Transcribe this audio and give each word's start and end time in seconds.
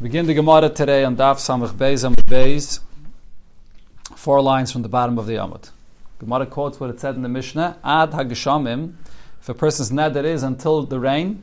Begin 0.00 0.26
the 0.26 0.34
Gemara 0.34 0.68
today 0.68 1.02
on 1.02 1.16
Daf 1.16 1.38
Samach 1.38 1.72
Beis 1.74 2.08
Amud 2.08 2.22
Beis, 2.24 2.78
four 4.14 4.40
lines 4.40 4.70
from 4.70 4.82
the 4.82 4.88
bottom 4.88 5.18
of 5.18 5.26
the 5.26 5.34
Amud. 5.34 5.70
Gemara 6.20 6.46
quotes 6.46 6.78
what 6.78 6.88
it 6.88 7.00
said 7.00 7.16
in 7.16 7.22
the 7.22 7.28
Mishnah: 7.28 7.78
Ad 7.82 8.12
Hageshamim. 8.12 8.92
If 9.40 9.48
a 9.48 9.54
person's 9.54 9.90
neder 9.90 10.22
is 10.22 10.44
until 10.44 10.84
the 10.84 11.00
rain, 11.00 11.42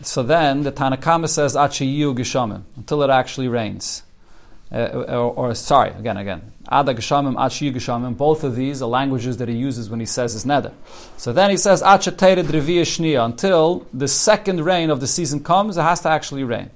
so 0.00 0.22
then 0.22 0.62
the 0.62 0.72
Tanakhama 0.72 1.28
says 1.28 1.54
Achiyu 1.54 2.16
Geshamim 2.16 2.62
until 2.76 3.02
it 3.02 3.10
actually 3.10 3.48
rains. 3.48 4.04
Uh, 4.72 5.04
or, 5.08 5.48
or, 5.48 5.54
sorry, 5.54 5.90
again, 5.90 6.16
again. 6.16 6.52
Ada 6.72 6.94
Geshamim, 6.94 7.34
Achiyu 7.34 7.74
Geshamim. 7.74 8.16
Both 8.16 8.42
of 8.42 8.56
these 8.56 8.80
are 8.80 8.88
languages 8.88 9.36
that 9.36 9.50
he 9.50 9.54
uses 9.54 9.90
when 9.90 10.00
he 10.00 10.06
says 10.06 10.32
his 10.32 10.46
neder. 10.46 10.72
So 11.18 11.34
then 11.34 11.50
he 11.50 11.58
says 11.58 11.82
Reviyah 11.82 12.86
Shnia 12.86 13.22
until 13.22 13.86
the 13.92 14.08
second 14.08 14.64
rain 14.64 14.88
of 14.88 15.00
the 15.00 15.06
season 15.06 15.44
comes. 15.44 15.76
It 15.76 15.82
has 15.82 16.00
to 16.00 16.08
actually 16.08 16.44
rain. 16.44 16.70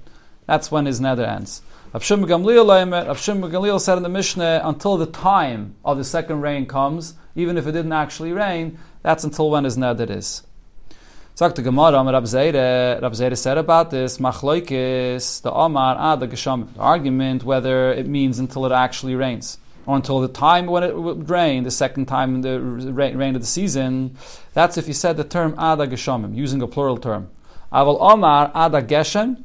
That's 0.45 0.71
when 0.71 0.85
his 0.85 1.01
neder 1.01 1.27
ends. 1.27 1.61
Rav 1.93 2.03
Shimon 2.03 2.27
Gamliel 2.29 3.79
said 3.79 3.97
in 3.97 4.03
the 4.03 4.09
Mishnah, 4.09 4.61
until 4.63 4.97
the 4.97 5.05
time 5.05 5.75
of 5.85 5.97
the 5.97 6.03
second 6.03 6.41
rain 6.41 6.65
comes, 6.65 7.15
even 7.35 7.57
if 7.57 7.67
it 7.67 7.71
didn't 7.71 7.93
actually 7.93 8.33
rain, 8.33 8.77
that's 9.01 9.23
until 9.23 9.49
when 9.49 9.63
his 9.63 9.77
neder 9.77 10.09
is. 10.09 10.43
Sagt 11.35 11.55
the 11.55 11.61
Gemara, 11.61 12.01
Rab 12.03 12.25
Zeire, 12.27 12.99
Rab 13.01 13.13
Zeire 13.13 13.35
said 13.35 13.57
about 13.57 13.91
this, 13.91 14.19
Machloikis, 14.19 15.41
the 15.41 15.51
Omar, 15.51 15.95
ah, 15.97 16.15
the 16.15 16.29
Gesham, 16.29 16.69
argument 16.79 17.43
whether 17.43 17.91
it 17.91 18.07
means 18.07 18.39
until 18.39 18.65
it 18.65 18.71
actually 18.71 19.15
rains, 19.15 19.57
or 19.85 19.97
until 19.97 20.21
the 20.21 20.29
time 20.29 20.65
when 20.65 20.83
it 20.83 20.95
would 20.95 21.29
rain, 21.29 21.63
the 21.63 21.71
second 21.71 22.05
time 22.05 22.35
in 22.35 22.41
the 22.41 22.59
rain 22.59 23.35
of 23.35 23.41
the 23.41 23.47
season, 23.47 24.17
that's 24.53 24.77
if 24.77 24.87
you 24.87 24.93
said 24.93 25.17
the 25.17 25.25
term 25.25 25.51
Ada 25.53 25.87
Geshamim, 25.87 26.33
using 26.35 26.61
a 26.61 26.67
plural 26.67 26.97
term. 26.97 27.29
Aval 27.71 27.97
Omar, 27.99 28.51
Ada 28.55 28.81
Geshem, 28.81 29.43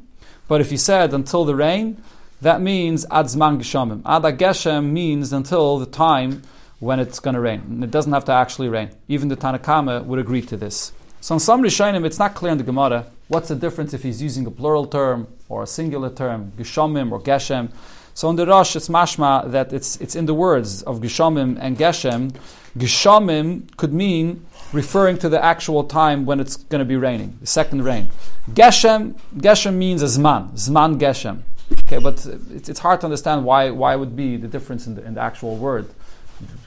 but 0.51 0.61
if 0.61 0.73
you 0.73 0.79
said 0.79 1.15
until 1.15 1.45
the 1.45 1.55
rain, 1.55 2.03
that 2.41 2.61
means 2.61 3.07
adzman 3.07 3.61
geshamim. 3.61 4.01
Ada 4.01 4.37
geshem 4.37 4.91
means 4.91 5.33
until 5.33 5.79
the 5.79 5.87
time 5.87 6.43
when 6.81 6.99
it's 6.99 7.21
going 7.21 7.35
to 7.35 7.41
rain. 7.41 7.61
And 7.69 7.85
it 7.85 7.93
doesn't 7.93 8.13
have 8.13 8.25
to 8.25 8.33
actually 8.33 8.69
rain. 8.69 8.91
Even 9.07 9.29
the 9.29 9.37
Tanakama 9.37 10.05
would 10.05 10.19
agree 10.19 10.43
to 10.43 10.57
this. 10.57 10.91
So 11.21 11.35
in 11.37 11.39
some 11.39 11.63
Rishonim, 11.63 12.05
it's 12.05 12.19
not 12.19 12.35
clear 12.35 12.51
in 12.51 12.59
the 12.59 12.65
Gemara 12.65 13.07
what's 13.29 13.47
the 13.47 13.55
difference 13.55 13.95
if 13.95 14.03
he's 14.03 14.21
using 14.21 14.45
a 14.45 14.51
plural 14.51 14.87
term 14.87 15.29
or 15.49 15.63
a 15.63 15.69
singular 15.69 16.11
term, 16.11 16.51
geshamim 16.59 17.13
or 17.13 17.21
geshem. 17.21 17.71
So 18.15 18.29
in 18.29 18.35
the 18.35 18.45
Rosh, 18.45 18.75
it's 18.75 18.89
mashma 18.89 19.49
that 19.53 19.73
it's, 19.73 20.01
it's 20.01 20.17
in 20.17 20.27
the 20.27 20.35
words 20.35 20.83
of 20.83 20.99
geshamim 20.99 21.59
and 21.61 21.79
geshem. 21.79 22.35
Geshamim 22.77 23.77
could 23.77 23.95
mean 23.95 24.45
referring 24.73 25.19
to 25.19 25.29
the 25.29 25.43
actual 25.45 25.85
time 25.85 26.27
when 26.27 26.41
it's 26.41 26.57
going 26.57 26.79
to 26.81 26.85
be 26.85 26.97
raining, 26.97 27.37
the 27.41 27.47
second 27.47 27.83
rain. 27.85 28.11
Geshem, 28.51 29.15
Geshem 29.37 29.75
means 29.75 30.03
a 30.03 30.07
Zman, 30.07 30.53
Zman 30.53 30.99
Geshem. 30.99 31.43
Okay, 31.81 31.99
but 31.99 32.27
it's, 32.27 32.69
it's 32.69 32.81
hard 32.81 33.01
to 33.01 33.07
understand 33.07 33.45
why, 33.45 33.71
why 33.71 33.95
would 33.97 34.17
be 34.17 34.37
the 34.37 34.49
difference 34.49 34.87
in 34.87 34.97
the, 34.97 35.05
in 35.05 35.15
the 35.15 35.21
actual 35.21 35.57
word 35.57 35.89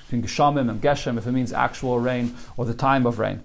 between 0.04 0.24
Geshamim 0.24 0.70
and 0.70 0.82
Geshem 0.82 1.18
if 1.18 1.28
it 1.28 1.32
means 1.32 1.52
actual 1.52 2.00
rain 2.00 2.36
or 2.58 2.66
the 2.66 2.74
time 2.74 3.06
of 3.06 3.20
rain. 3.20 3.44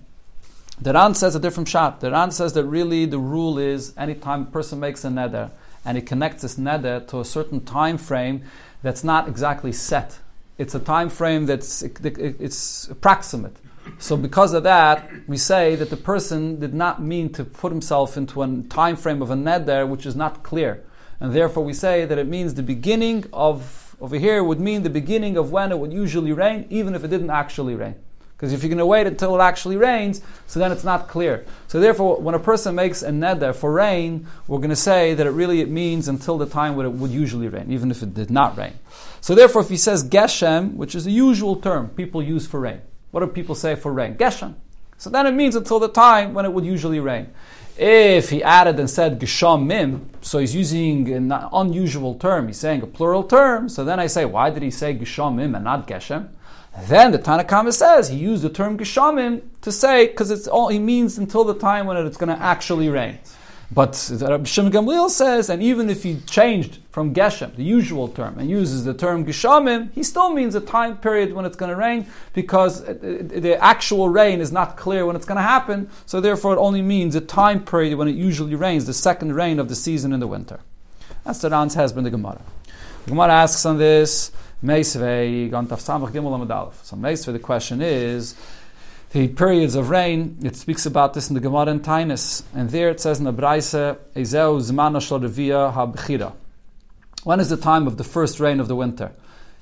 The 0.81 0.93
Ran 0.93 1.15
says 1.15 1.35
a 1.35 1.41
different 1.41 1.69
shot. 1.69 2.01
The 2.01 2.11
Ran 2.11 2.31
says 2.31 2.53
that 2.53 2.65
really 2.65 3.05
the 3.07 3.19
rule 3.19 3.59
is 3.59 3.93
anytime 3.97 4.43
a 4.43 4.47
person 4.47 4.79
makes 4.79 5.05
a 5.05 5.09
neder 5.09 5.51
and 5.85 5.97
he 5.97 6.03
connects 6.03 6.43
this 6.43 6.57
neder 6.57 7.07
to 7.09 7.21
a 7.21 7.25
certain 7.25 7.65
time 7.65 7.99
frame 7.99 8.43
that's 8.83 9.03
not 9.03 9.29
exactly 9.29 9.73
set. 9.73 10.21
It's 10.57 10.75
a 10.75 10.81
time 10.81 11.09
frame 11.09 11.47
that's 11.47 11.83
it, 11.83 11.99
it, 12.05 12.37
it's 12.39 12.89
approximate. 12.89 13.57
So 13.99 14.17
because 14.17 14.53
of 14.53 14.63
that, 14.65 15.11
we 15.27 15.37
say 15.37 15.75
that 15.77 15.91
the 15.91 15.97
person 15.97 16.61
did 16.61 16.75
not 16.75 17.03
mean 17.03 17.33
to 17.33 17.45
put 17.45 17.73
himself 17.73 18.17
into 18.17 18.43
a 18.43 18.63
time 18.69 18.97
frame 18.97 19.23
of 19.23 19.31
a 19.31 19.35
neder 19.35 19.89
which 19.89 20.07
is 20.07 20.15
not 20.15 20.43
clear. 20.43 20.85
And 21.21 21.33
therefore 21.33 21.65
we 21.65 21.73
say 21.73 22.05
that 22.05 22.19
it 22.19 22.29
means 22.29 22.55
the 22.55 22.63
beginning 22.63 23.25
of, 23.33 23.97
over 24.01 24.17
here 24.17 24.43
would 24.45 24.61
mean 24.61 24.83
the 24.83 24.91
beginning 24.91 25.37
of 25.37 25.51
when 25.51 25.73
it 25.73 25.79
would 25.79 25.93
usually 25.93 26.33
rain, 26.33 26.67
even 26.71 26.95
if 26.95 27.05
it 27.05 27.09
didn't 27.09 27.31
actually 27.31 27.75
rain. 27.75 27.97
Because 28.39 28.53
if 28.53 28.63
you're 28.63 28.69
going 28.69 28.79
to 28.79 28.87
wait 28.87 29.09
until 29.09 29.35
it 29.35 29.43
actually 29.43 29.77
rains, 29.77 30.23
so 30.47 30.61
then 30.61 30.71
it's 30.71 30.85
not 30.85 31.09
clear. 31.09 31.45
So 31.67 31.81
therefore, 31.81 32.21
when 32.21 32.37
a 32.37 32.39
person 32.39 32.77
makes 32.77 33.03
a 33.03 33.11
neder 33.11 33.53
for 33.53 33.73
rain, 33.73 34.29
we're 34.47 34.59
going 34.59 34.71
to 34.71 34.77
say 34.77 35.15
that 35.15 35.27
it 35.27 35.31
really 35.31 35.61
it 35.61 35.69
means 35.69 36.07
until 36.07 36.39
the 36.39 36.47
time 36.47 36.77
when 36.77 36.87
it 36.87 36.91
would 36.91 37.11
usually 37.11 37.49
rain, 37.49 37.73
even 37.73 37.91
if 37.91 38.01
it 38.01 38.15
did 38.15 38.31
not 38.31 38.57
rain. 38.57 38.75
So 39.21 39.35
therefore, 39.35 39.63
if 39.63 39.69
he 39.69 39.77
says 39.77 40.09
geshem, 40.09 40.77
which 40.77 40.95
is 40.95 41.05
a 41.05 41.11
usual 41.11 41.57
term 41.57 41.89
people 41.89 42.23
use 42.23 42.47
for 42.47 42.61
rain, 42.61 42.81
what 43.11 43.21
do 43.21 43.27
people 43.27 43.55
say 43.55 43.75
for 43.75 43.93
rain? 43.93 44.17
Geshem. 44.17 44.55
So 44.97 45.11
then 45.11 45.27
it 45.27 45.33
means 45.33 45.55
until 45.55 45.79
the 45.79 45.89
time 45.89 46.35
when 46.35 46.45
it 46.45 46.53
would 46.53 46.65
usually 46.65 47.01
rain. 47.01 47.29
If 47.77 48.31
he 48.31 48.43
added 48.43 48.81
and 48.81 48.91
said 48.91 49.21
geshamim, 49.21 50.07
so 50.21 50.39
he's 50.39 50.55
using 50.55 51.13
an 51.13 51.31
unusual 51.31 52.17
term, 52.17 52.49
he's 52.49 52.59
saying 52.59 52.83
a 52.83 52.87
plural 52.87 53.23
term, 53.23 53.69
so 53.69 53.85
then 53.85 54.01
I 54.01 54.09
say, 54.09 54.25
why 54.25 54.51
did 54.51 54.65
he 54.65 54.71
say 54.71 54.95
geshamim 54.97 55.55
and 55.55 55.65
not 55.65 55.87
geshem? 55.87 56.31
Then 56.87 57.13
the 57.13 57.19
Tanakhama 57.19 57.73
says 57.73 58.09
he 58.09 58.17
used 58.17 58.43
the 58.43 58.51
term 58.51 58.77
geshamim 58.77 59.43
to 59.63 59.71
say, 59.71 60.09
because 60.09 60.33
it's 60.33 60.49
all 60.49 60.69
he 60.69 60.81
means 60.81 61.19
until 61.19 61.45
the 61.45 61.55
time 61.55 61.87
when 61.87 61.97
it's 61.97 62.17
going 62.17 62.37
to 62.37 62.43
actually 62.43 62.89
rain. 62.89 63.19
But 63.71 64.11
Rabbi 64.19 64.45
Shimon 64.45 64.73
Gamliel 64.73 65.11
says, 65.11 65.51
and 65.51 65.63
even 65.63 65.91
if 65.91 66.03
he 66.03 66.21
changed 66.21 66.79
from 66.91 67.13
Geshem, 67.15 67.55
the 67.55 67.63
usual 67.63 68.09
term, 68.09 68.39
and 68.39 68.49
uses 68.49 68.85
the 68.85 68.95
term 68.95 69.27
Geshamim, 69.27 69.93
he 69.93 70.03
still 70.03 70.31
means 70.31 70.55
a 70.55 70.61
time 70.61 70.97
period 70.97 71.35
when 71.35 71.45
it's 71.45 71.57
going 71.57 71.69
to 71.71 71.77
rain 71.77 72.07
because 72.33 72.83
the 72.83 73.59
actual 73.61 74.09
rain 74.09 74.41
is 74.41 74.51
not 74.51 74.79
clear 74.79 75.05
when 75.05 75.17
it's 75.17 75.27
going 75.27 75.37
to 75.37 75.43
happen. 75.43 75.91
So 76.07 76.19
therefore, 76.19 76.55
it 76.55 76.59
only 76.59 76.81
means 76.81 77.15
a 77.15 77.21
time 77.21 77.63
period 77.63 77.99
when 77.99 78.09
it 78.09 78.15
usually 78.17 78.55
rains, 78.55 78.87
the 78.87 78.95
second 78.95 79.35
rain 79.35 79.59
of 79.59 79.69
the 79.69 79.77
season 79.77 80.15
in 80.15 80.21
the 80.21 80.27
winter. 80.27 80.61
That's 81.25 81.41
the 81.41 81.51
Ran's 81.51 81.75
husband, 81.75 82.07
the 82.07 82.11
Gemara. 82.11 82.41
The 83.05 83.11
Gemara 83.11 83.33
asks 83.35 83.67
on 83.67 83.77
this, 83.77 84.33
So 84.61 84.67
Meisvei, 84.67 85.51
the 87.33 87.39
question 87.39 87.83
is, 87.83 88.35
the 89.11 89.29
periods 89.29 89.75
of 89.75 89.89
rain, 89.89 90.39
it 90.43 90.55
speaks 90.55 90.85
about 90.85 91.15
this 91.15 91.31
in 91.31 91.35
the 91.35 91.41
Gemara 91.41 91.69
in 91.69 91.81
Tainus, 91.81 92.43
and 92.55 92.69
there 92.69 92.91
it 92.91 93.01
says 93.01 93.19
in 93.19 93.25
the 93.25 93.33
Braise, 93.33 93.73
Ezeu 93.73 94.61
Shorevia 94.61 95.73
HaBchira. 95.73 96.35
When 97.25 97.41
is 97.41 97.49
the 97.49 97.57
time 97.57 97.87
of 97.87 97.97
the 97.97 98.05
first 98.05 98.39
rain 98.39 98.61
of 98.61 98.69
the 98.69 98.77
winter 98.77 99.13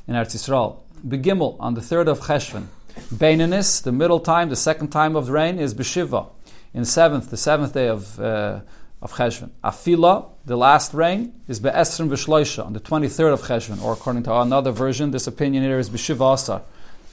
in 0.08 0.14
Eretz 0.14 0.34
Yisrael? 0.34 0.78
Begimel, 1.06 1.56
on 1.60 1.74
the 1.74 1.80
third 1.80 2.08
of 2.08 2.20
Cheshvan. 2.20 2.66
Beinanis, 3.14 3.82
the 3.84 3.92
middle 3.92 4.18
time, 4.18 4.48
the 4.48 4.56
second 4.56 4.88
time 4.88 5.14
of 5.14 5.28
rain, 5.28 5.60
is 5.60 5.74
Beshiva. 5.74 6.28
In 6.74 6.84
seventh, 6.84 7.30
the 7.30 7.36
seventh 7.36 7.72
day 7.72 7.86
of, 7.86 8.18
uh, 8.18 8.60
of 9.00 9.12
Cheshvan. 9.12 9.50
Afila, 9.62 10.26
the 10.44 10.56
last 10.56 10.92
rain, 10.92 11.32
is 11.46 11.60
Be'esrim 11.60 12.08
V'shloisha, 12.08 12.66
on 12.66 12.72
the 12.72 12.80
23rd 12.80 13.34
of 13.34 13.42
Cheshvan, 13.42 13.80
or 13.80 13.92
according 13.92 14.24
to 14.24 14.34
another 14.34 14.72
version, 14.72 15.12
this 15.12 15.28
opinion 15.28 15.62
here 15.62 15.78
is 15.78 15.88
Beshiva 15.88 16.34
Asar 16.34 16.62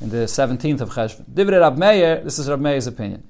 in 0.04 0.10
the 0.10 0.26
17th 0.26 0.82
of 0.82 0.90
Cheshvan. 0.90 1.24
Divrei 1.34 1.62
Rab 1.62 1.78
Meir, 1.78 2.22
this 2.24 2.38
is 2.38 2.50
Rab 2.50 2.60
Meir's 2.60 2.88
opinion. 2.88 3.24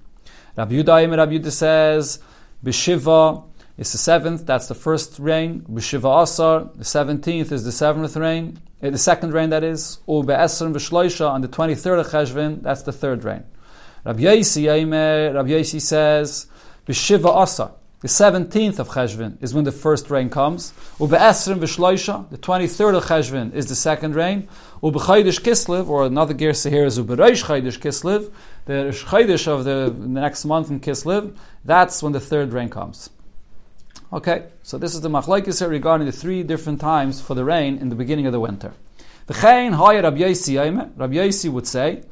Rab 0.58 0.72
Yudayim 0.72 1.16
Rab 1.16 1.30
Yudah 1.30 1.52
says, 1.52 2.20
Bishiva 2.66 3.44
is 3.78 3.92
the 3.92 3.98
seventh, 4.00 4.46
that's 4.48 4.68
the 4.68 4.76
first 4.76 5.20
rain. 5.20 5.62
Bishiva 5.62 6.24
Asar, 6.24 6.72
the 6.76 6.84
17th 6.84 7.52
is 7.52 7.64
the 7.64 7.72
seventh 7.72 8.16
rain, 8.18 8.60
uh, 8.82 8.90
the 8.90 8.98
second 8.98 9.34
rain 9.34 9.52
that 9.52 9.64
is. 9.64 10.00
U 10.08 10.24
Be'esr 10.24 10.74
V'shloisha, 10.74 11.30
on 11.30 11.42
the 11.42 11.48
23rd 11.48 12.00
of 12.00 12.08
Cheshvan, 12.08 12.64
that's 12.64 12.82
the 12.82 12.92
third 12.92 13.24
rain. 13.24 13.44
Rab 14.04 14.18
Yaisi 14.18 14.66
Rab 14.68 15.46
Yaisi 15.46 15.80
says, 15.80 16.48
Bishiva 16.88 17.44
Asar, 17.44 17.72
the 18.04 18.10
17th 18.10 18.80
of 18.80 18.90
Cheshvan 18.90 19.42
is 19.42 19.54
when 19.54 19.64
the 19.64 19.72
first 19.72 20.10
rain 20.10 20.30
comes. 20.30 20.74
Ube'esrim 21.00 21.60
v'shloisha, 21.60 22.30
the 22.32 22.38
23rd 22.38 22.98
of 22.98 23.06
Cheshvan 23.06 23.54
is 23.54 23.68
the 23.68 23.76
second 23.76 24.14
rain. 24.14 24.50
Ube'chaydish 24.82 25.40
Kislev, 25.40 25.88
or 25.88 26.06
another 26.06 26.34
gersa 26.34 26.70
here 26.70 26.84
is 26.84 27.00
Ube'reish 27.00 27.46
Chaydish 27.46 27.80
Kislev, 27.80 28.30
the 28.66 28.92
Chaydish 29.08 29.48
of 29.48 29.64
the, 29.64 29.96
the 29.98 30.06
next 30.06 30.44
month 30.44 30.70
in 30.70 30.82
Kislev, 30.82 31.34
that's 31.64 32.04
when 32.04 32.12
the 32.12 32.20
third 32.20 32.52
rain 32.52 32.68
comes. 32.68 33.10
Okay, 34.12 34.48
so 34.64 34.78
this 34.78 34.94
is 34.94 35.00
the 35.00 35.10
machlaikis 35.10 35.66
regarding 35.70 36.06
the 36.06 36.12
three 36.12 36.44
different 36.44 36.82
times 36.82 37.22
for 37.22 37.36
the 37.36 37.46
rain 37.46 37.78
in 37.78 37.88
the 37.88 37.96
beginning 37.96 38.26
of 38.26 38.34
the 38.34 38.40
winter. 38.42 38.74
The 39.28 39.34
Chayin 39.34 39.78
Yosi 39.78 40.92
Rabbi 40.98 41.14
Yosi 41.14 41.50
would 41.50 41.68
say, 41.68 42.04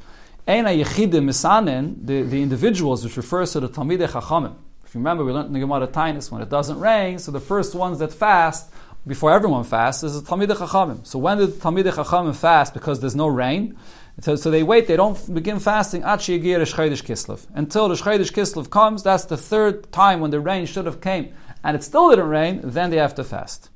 Eina 0.48 0.74
Yechidim 0.82 1.26
Misanin, 1.26 1.96
the, 2.06 2.22
the 2.22 2.42
individuals, 2.42 3.04
which 3.04 3.18
refers 3.18 3.52
to 3.52 3.60
the 3.60 3.68
Talmidei 3.68 4.08
Chachamim, 4.08 4.54
if 4.92 4.96
you 4.96 5.00
remember, 5.00 5.24
we 5.24 5.32
learned 5.32 5.46
in 5.46 5.54
the 5.54 5.60
Gemara 5.60 5.86
Tainus, 5.88 6.30
when 6.30 6.42
it 6.42 6.50
doesn't 6.50 6.78
rain, 6.78 7.18
so 7.18 7.32
the 7.32 7.40
first 7.40 7.74
ones 7.74 7.98
that 8.00 8.12
fast, 8.12 8.70
before 9.06 9.32
everyone 9.32 9.64
fasts, 9.64 10.02
is 10.02 10.20
the 10.20 10.30
Talmidei 10.30 10.54
Chachamim. 10.54 11.06
So 11.06 11.18
when 11.18 11.38
did 11.38 11.52
Talmidei 11.52 11.94
Chachamim 11.94 12.36
fast? 12.36 12.74
Because 12.74 13.00
there's 13.00 13.16
no 13.16 13.26
rain. 13.26 13.74
So, 14.20 14.36
so, 14.36 14.50
they 14.50 14.62
wait, 14.62 14.88
they 14.88 14.96
don't 14.96 15.32
begin 15.32 15.60
fasting 15.60 16.02
until 16.02 16.28
the 16.36 16.44
Shchaydish 16.44 17.02
Kislev 18.34 18.68
comes, 18.68 19.02
that's 19.02 19.24
the 19.24 19.38
third 19.38 19.90
time 19.92 20.20
when 20.20 20.30
the 20.30 20.40
rain 20.40 20.66
should 20.66 20.84
have 20.84 21.00
came, 21.00 21.32
and 21.64 21.74
it 21.74 21.82
still 21.82 22.10
didn't 22.10 22.28
rain, 22.28 22.60
then 22.62 22.90
they 22.90 22.98
have 22.98 23.14
to 23.14 23.24
fast. 23.24 23.70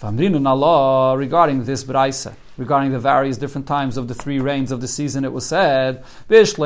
Regarding 0.00 1.64
this 1.64 1.82
Braisa, 1.82 2.36
regarding 2.58 2.92
the 2.92 2.98
various 2.98 3.38
different 3.38 3.66
times 3.66 3.96
of 3.96 4.08
the 4.08 4.14
three 4.14 4.40
rains 4.40 4.70
of 4.70 4.82
the 4.82 4.88
season, 4.88 5.24
it 5.24 5.32
was 5.32 5.46
said, 5.46 6.04
It's 6.28 6.58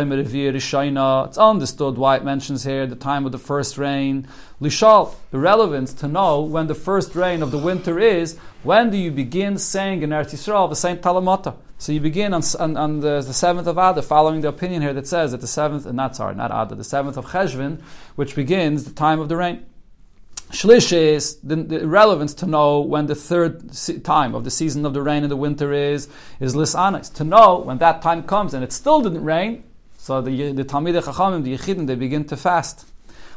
understood 1.38 1.98
why 1.98 2.16
it 2.16 2.24
mentions 2.24 2.64
here 2.64 2.86
the 2.86 2.96
time 2.96 3.26
of 3.26 3.32
the 3.32 3.38
first 3.38 3.78
rain. 3.78 4.26
Lishal, 4.60 5.14
the 5.30 5.38
relevance 5.38 5.92
to 5.94 6.08
know 6.08 6.40
when 6.40 6.66
the 6.66 6.74
first 6.74 7.14
rain 7.14 7.42
of 7.42 7.50
the 7.50 7.58
winter 7.58 8.00
is, 8.00 8.38
when 8.62 8.90
do 8.90 8.96
you 8.96 9.10
begin 9.10 9.58
saying 9.58 10.02
in 10.02 10.10
Eretz 10.10 10.32
Yisrael 10.32 10.68
the 10.68 10.76
Saint 10.76 11.02
Talamata? 11.02 11.54
So 11.78 11.92
you 11.92 12.00
begin 12.00 12.32
on, 12.32 12.42
on, 12.60 12.76
on 12.76 13.00
the, 13.00 13.20
the, 13.20 13.34
seventh 13.34 13.66
of 13.66 13.76
Adar, 13.76 14.02
following 14.02 14.40
the 14.40 14.48
opinion 14.48 14.82
here 14.82 14.92
that 14.94 15.06
says 15.06 15.32
that 15.32 15.40
the 15.40 15.48
seventh, 15.48 15.84
not 15.92 16.14
sorry, 16.14 16.36
not 16.36 16.52
Adar, 16.52 16.76
the 16.76 16.84
seventh 16.84 17.16
of 17.16 17.26
Cheshvan, 17.26 17.80
which 18.14 18.36
begins 18.36 18.84
the 18.84 18.92
time 18.92 19.18
of 19.18 19.28
the 19.28 19.36
rain. 19.36 19.66
Shlish 20.52 20.92
is 20.92 21.36
the, 21.36 21.56
the, 21.56 21.88
relevance 21.88 22.34
to 22.34 22.46
know 22.46 22.80
when 22.80 23.06
the 23.06 23.14
third 23.14 23.72
time 24.04 24.34
of 24.34 24.44
the 24.44 24.50
season 24.50 24.84
of 24.84 24.92
the 24.92 25.00
rain 25.00 25.24
in 25.24 25.30
the 25.30 25.36
winter 25.36 25.72
is, 25.72 26.08
is 26.40 26.54
lisanis. 26.54 27.12
To 27.14 27.24
know 27.24 27.60
when 27.60 27.78
that 27.78 28.02
time 28.02 28.22
comes 28.24 28.52
and 28.52 28.62
it 28.62 28.70
still 28.70 29.00
didn't 29.00 29.24
rain, 29.24 29.64
so 29.96 30.20
the, 30.20 30.52
the 30.52 30.64
Talmidei 30.64 31.02
Chachamim, 31.02 31.42
the 31.42 31.56
Yechidim, 31.56 31.86
they 31.86 31.94
begin 31.94 32.24
to 32.26 32.36
fast. 32.36 32.86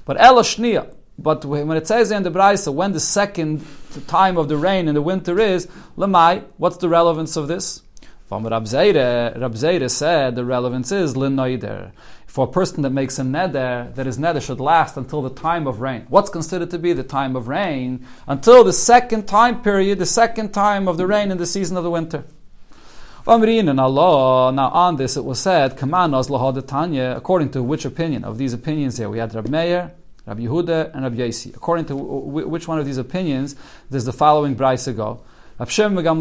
But 0.03 0.19
Ela 0.19 0.43
Shnia, 0.43 0.93
but 1.17 1.45
when 1.45 1.71
it 1.71 1.87
says 1.87 2.11
in 2.11 2.23
the 2.23 2.31
Braisa, 2.31 2.73
when 2.73 2.91
the 2.91 2.99
second 2.99 3.65
time 4.07 4.37
of 4.37 4.49
the 4.49 4.57
rain 4.57 4.89
in 4.89 4.93
the 4.93 5.01
winter 5.01 5.39
is, 5.39 5.67
Lamai, 5.97 6.43
what's 6.57 6.77
the 6.77 6.89
relevance 6.89 7.37
of 7.37 7.47
this? 7.47 7.81
From 8.27 8.45
Rab 8.45 8.65
Zayre, 8.65 9.89
said 9.89 10.35
the 10.35 10.43
relevance 10.43 10.91
is 10.91 11.13
Linoider 11.13 11.91
for 12.35 12.43
a 12.43 12.51
person 12.51 12.81
that 12.81 12.89
makes 12.89 13.17
a 13.17 13.21
neder, 13.21 13.95
that 13.95 14.05
his 14.05 14.17
neder 14.17 14.41
should 14.41 14.59
last 14.59 14.97
until 14.97 15.21
the 15.21 15.29
time 15.29 15.65
of 15.65 15.79
rain. 15.79 16.05
What's 16.09 16.29
considered 16.29 16.69
to 16.71 16.77
be 16.77 16.91
the 16.91 17.01
time 17.01 17.33
of 17.33 17.47
rain? 17.47 18.05
Until 18.27 18.65
the 18.65 18.73
second 18.73 19.25
time 19.25 19.61
period, 19.61 19.99
the 19.99 20.05
second 20.05 20.51
time 20.51 20.89
of 20.89 20.97
the 20.97 21.07
rain 21.07 21.31
in 21.31 21.37
the 21.37 21.45
season 21.45 21.77
of 21.77 21.85
the 21.85 21.89
winter. 21.89 22.25
Allah, 23.25 24.51
now 24.51 24.67
on 24.67 24.97
this 24.97 25.15
it 25.15 25.23
was 25.23 25.39
said, 25.39 25.81
according 25.81 27.51
to 27.51 27.63
which 27.63 27.85
opinion 27.85 28.25
of 28.25 28.37
these 28.37 28.51
opinions 28.51 28.97
here? 28.97 29.07
We 29.07 29.19
had 29.19 29.33
Rab 29.33 29.47
Meir, 29.47 29.93
Rab 30.25 30.37
Yehuda, 30.37 30.93
and 30.93 31.03
Rab 31.03 31.15
Yasi. 31.15 31.53
According 31.55 31.85
to 31.85 31.95
which 31.95 32.67
one 32.67 32.79
of 32.79 32.85
these 32.85 32.97
opinions 32.97 33.55
does 33.89 34.03
the 34.03 34.11
following 34.11 34.57
brisa 34.57 34.93
go? 34.93 35.21
Rab 35.57 35.69
Shem 35.69 35.95
said, 35.95 36.11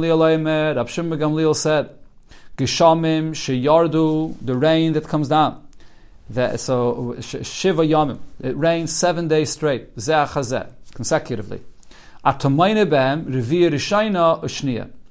Gishamim 2.57 3.35
Sheyardu, 3.35 4.37
the 4.41 4.55
rain 4.55 4.93
that 4.93 5.09
comes 5.09 5.27
down. 5.27 5.64
The, 6.29 6.57
so 6.57 7.17
Shiva 7.21 7.83
Yamim, 7.83 8.19
it 8.41 8.57
rains 8.57 8.93
seven 8.93 9.29
days 9.29 9.51
straight, 9.51 9.95
Zeh 9.97 10.73
consecutively. 10.95 11.61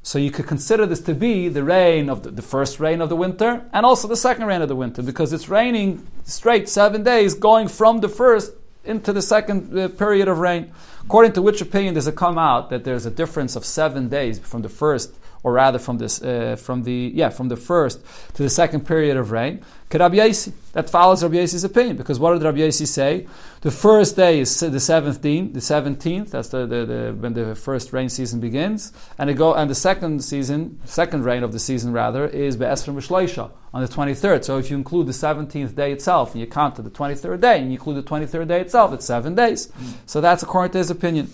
So 0.06 0.20
you 0.20 0.32
could 0.32 0.48
consider 0.48 0.86
this 0.86 1.02
to 1.02 1.14
be 1.14 1.48
the 1.48 1.64
rain 1.64 2.10
of 2.10 2.24
the, 2.24 2.32
the, 2.32 2.42
first 2.42 2.80
rain 2.80 3.02
of 3.02 3.10
the 3.10 3.16
winter 3.16 3.64
and 3.72 3.86
also 3.86 4.08
the 4.08 4.18
second 4.18 4.46
rain 4.46 4.62
of 4.62 4.68
the 4.68 4.76
winter 4.76 5.02
because 5.04 5.32
it's 5.32 5.48
raining 5.48 6.08
straight 6.24 6.68
seven 6.68 7.04
days 7.04 7.36
going 7.36 7.68
from 7.68 8.00
the 8.02 8.10
first 8.10 8.54
into 8.84 9.14
the 9.14 9.22
second 9.22 9.78
uh, 9.78 9.88
period 9.90 10.28
of 10.28 10.40
rain. 10.40 10.72
According 11.04 11.34
to 11.34 11.42
which 11.42 11.62
opinion 11.62 11.94
does 11.94 12.08
it 12.08 12.16
come 12.16 12.38
out 12.38 12.70
that 12.70 12.84
there's 12.84 13.06
a 13.06 13.12
difference 13.12 13.56
of 13.56 13.64
seven 13.64 14.10
days 14.10 14.40
from 14.40 14.62
the 14.62 14.70
first 14.70 15.14
or 15.44 15.54
rather 15.54 15.78
from 15.78 15.98
this, 15.98 16.22
uh, 16.22 16.56
from 16.56 16.84
the 16.84 17.12
yeah, 17.14 17.30
from 17.30 17.50
the 17.50 17.58
first 17.58 18.02
to 18.34 18.44
the 18.44 18.50
second 18.50 18.88
period 18.88 19.18
of 19.18 19.32
rain. 19.32 19.64
That 19.90 20.90
follows 20.90 21.22
Rabbi 21.22 21.36
Yasi's 21.36 21.64
opinion 21.64 21.98
because 21.98 22.18
what 22.20 22.34
did 22.34 22.42
Rabbi 22.42 22.58
Yasi 22.58 22.88
say? 22.88 23.28
The 23.62 23.70
first 23.70 24.16
day 24.16 24.40
is 24.40 24.60
the 24.60 24.80
seventeenth, 24.80 25.54
the 25.54 25.62
seventeenth. 25.62 26.32
That's 26.32 26.48
the, 26.48 26.66
the, 26.66 26.86
the, 26.86 27.16
when 27.20 27.34
the 27.34 27.54
first 27.54 27.94
rain 27.94 28.10
season 28.10 28.40
begins, 28.40 28.92
and 29.20 29.30
it 29.30 29.36
go 29.36 29.54
and 29.54 29.70
the 29.70 29.76
second 29.76 30.24
season, 30.24 30.80
second 30.86 31.26
rain 31.26 31.44
of 31.44 31.52
the 31.52 31.60
season 31.60 31.94
rather, 31.94 32.26
is 32.26 32.58
be'esrim 32.58 32.96
b'shleisha 32.96 33.52
on 33.72 33.82
the 33.84 33.88
twenty 33.88 34.16
third. 34.16 34.44
So 34.44 34.58
if 34.58 34.72
you 34.72 34.78
include 34.78 35.06
the 35.06 35.14
seventeenth 35.14 35.76
day 35.76 35.92
itself 35.92 36.32
and 36.32 36.42
you 36.42 36.48
count 36.48 36.76
to 36.78 36.82
the 36.82 36.90
twenty 36.90 37.14
third 37.14 37.42
day 37.42 37.60
and 37.60 37.68
you 37.68 37.74
include 37.74 37.98
the 37.98 38.02
twenty 38.02 38.26
third 38.26 38.48
day 38.48 38.62
itself, 38.62 38.94
it's 38.94 39.06
seven 39.06 39.36
days. 39.36 39.68
Mm. 39.68 39.94
So 40.08 40.22
that's 40.22 40.42
according 40.42 40.72
to 40.72 40.80
his 40.80 40.90
opinion. 40.90 41.30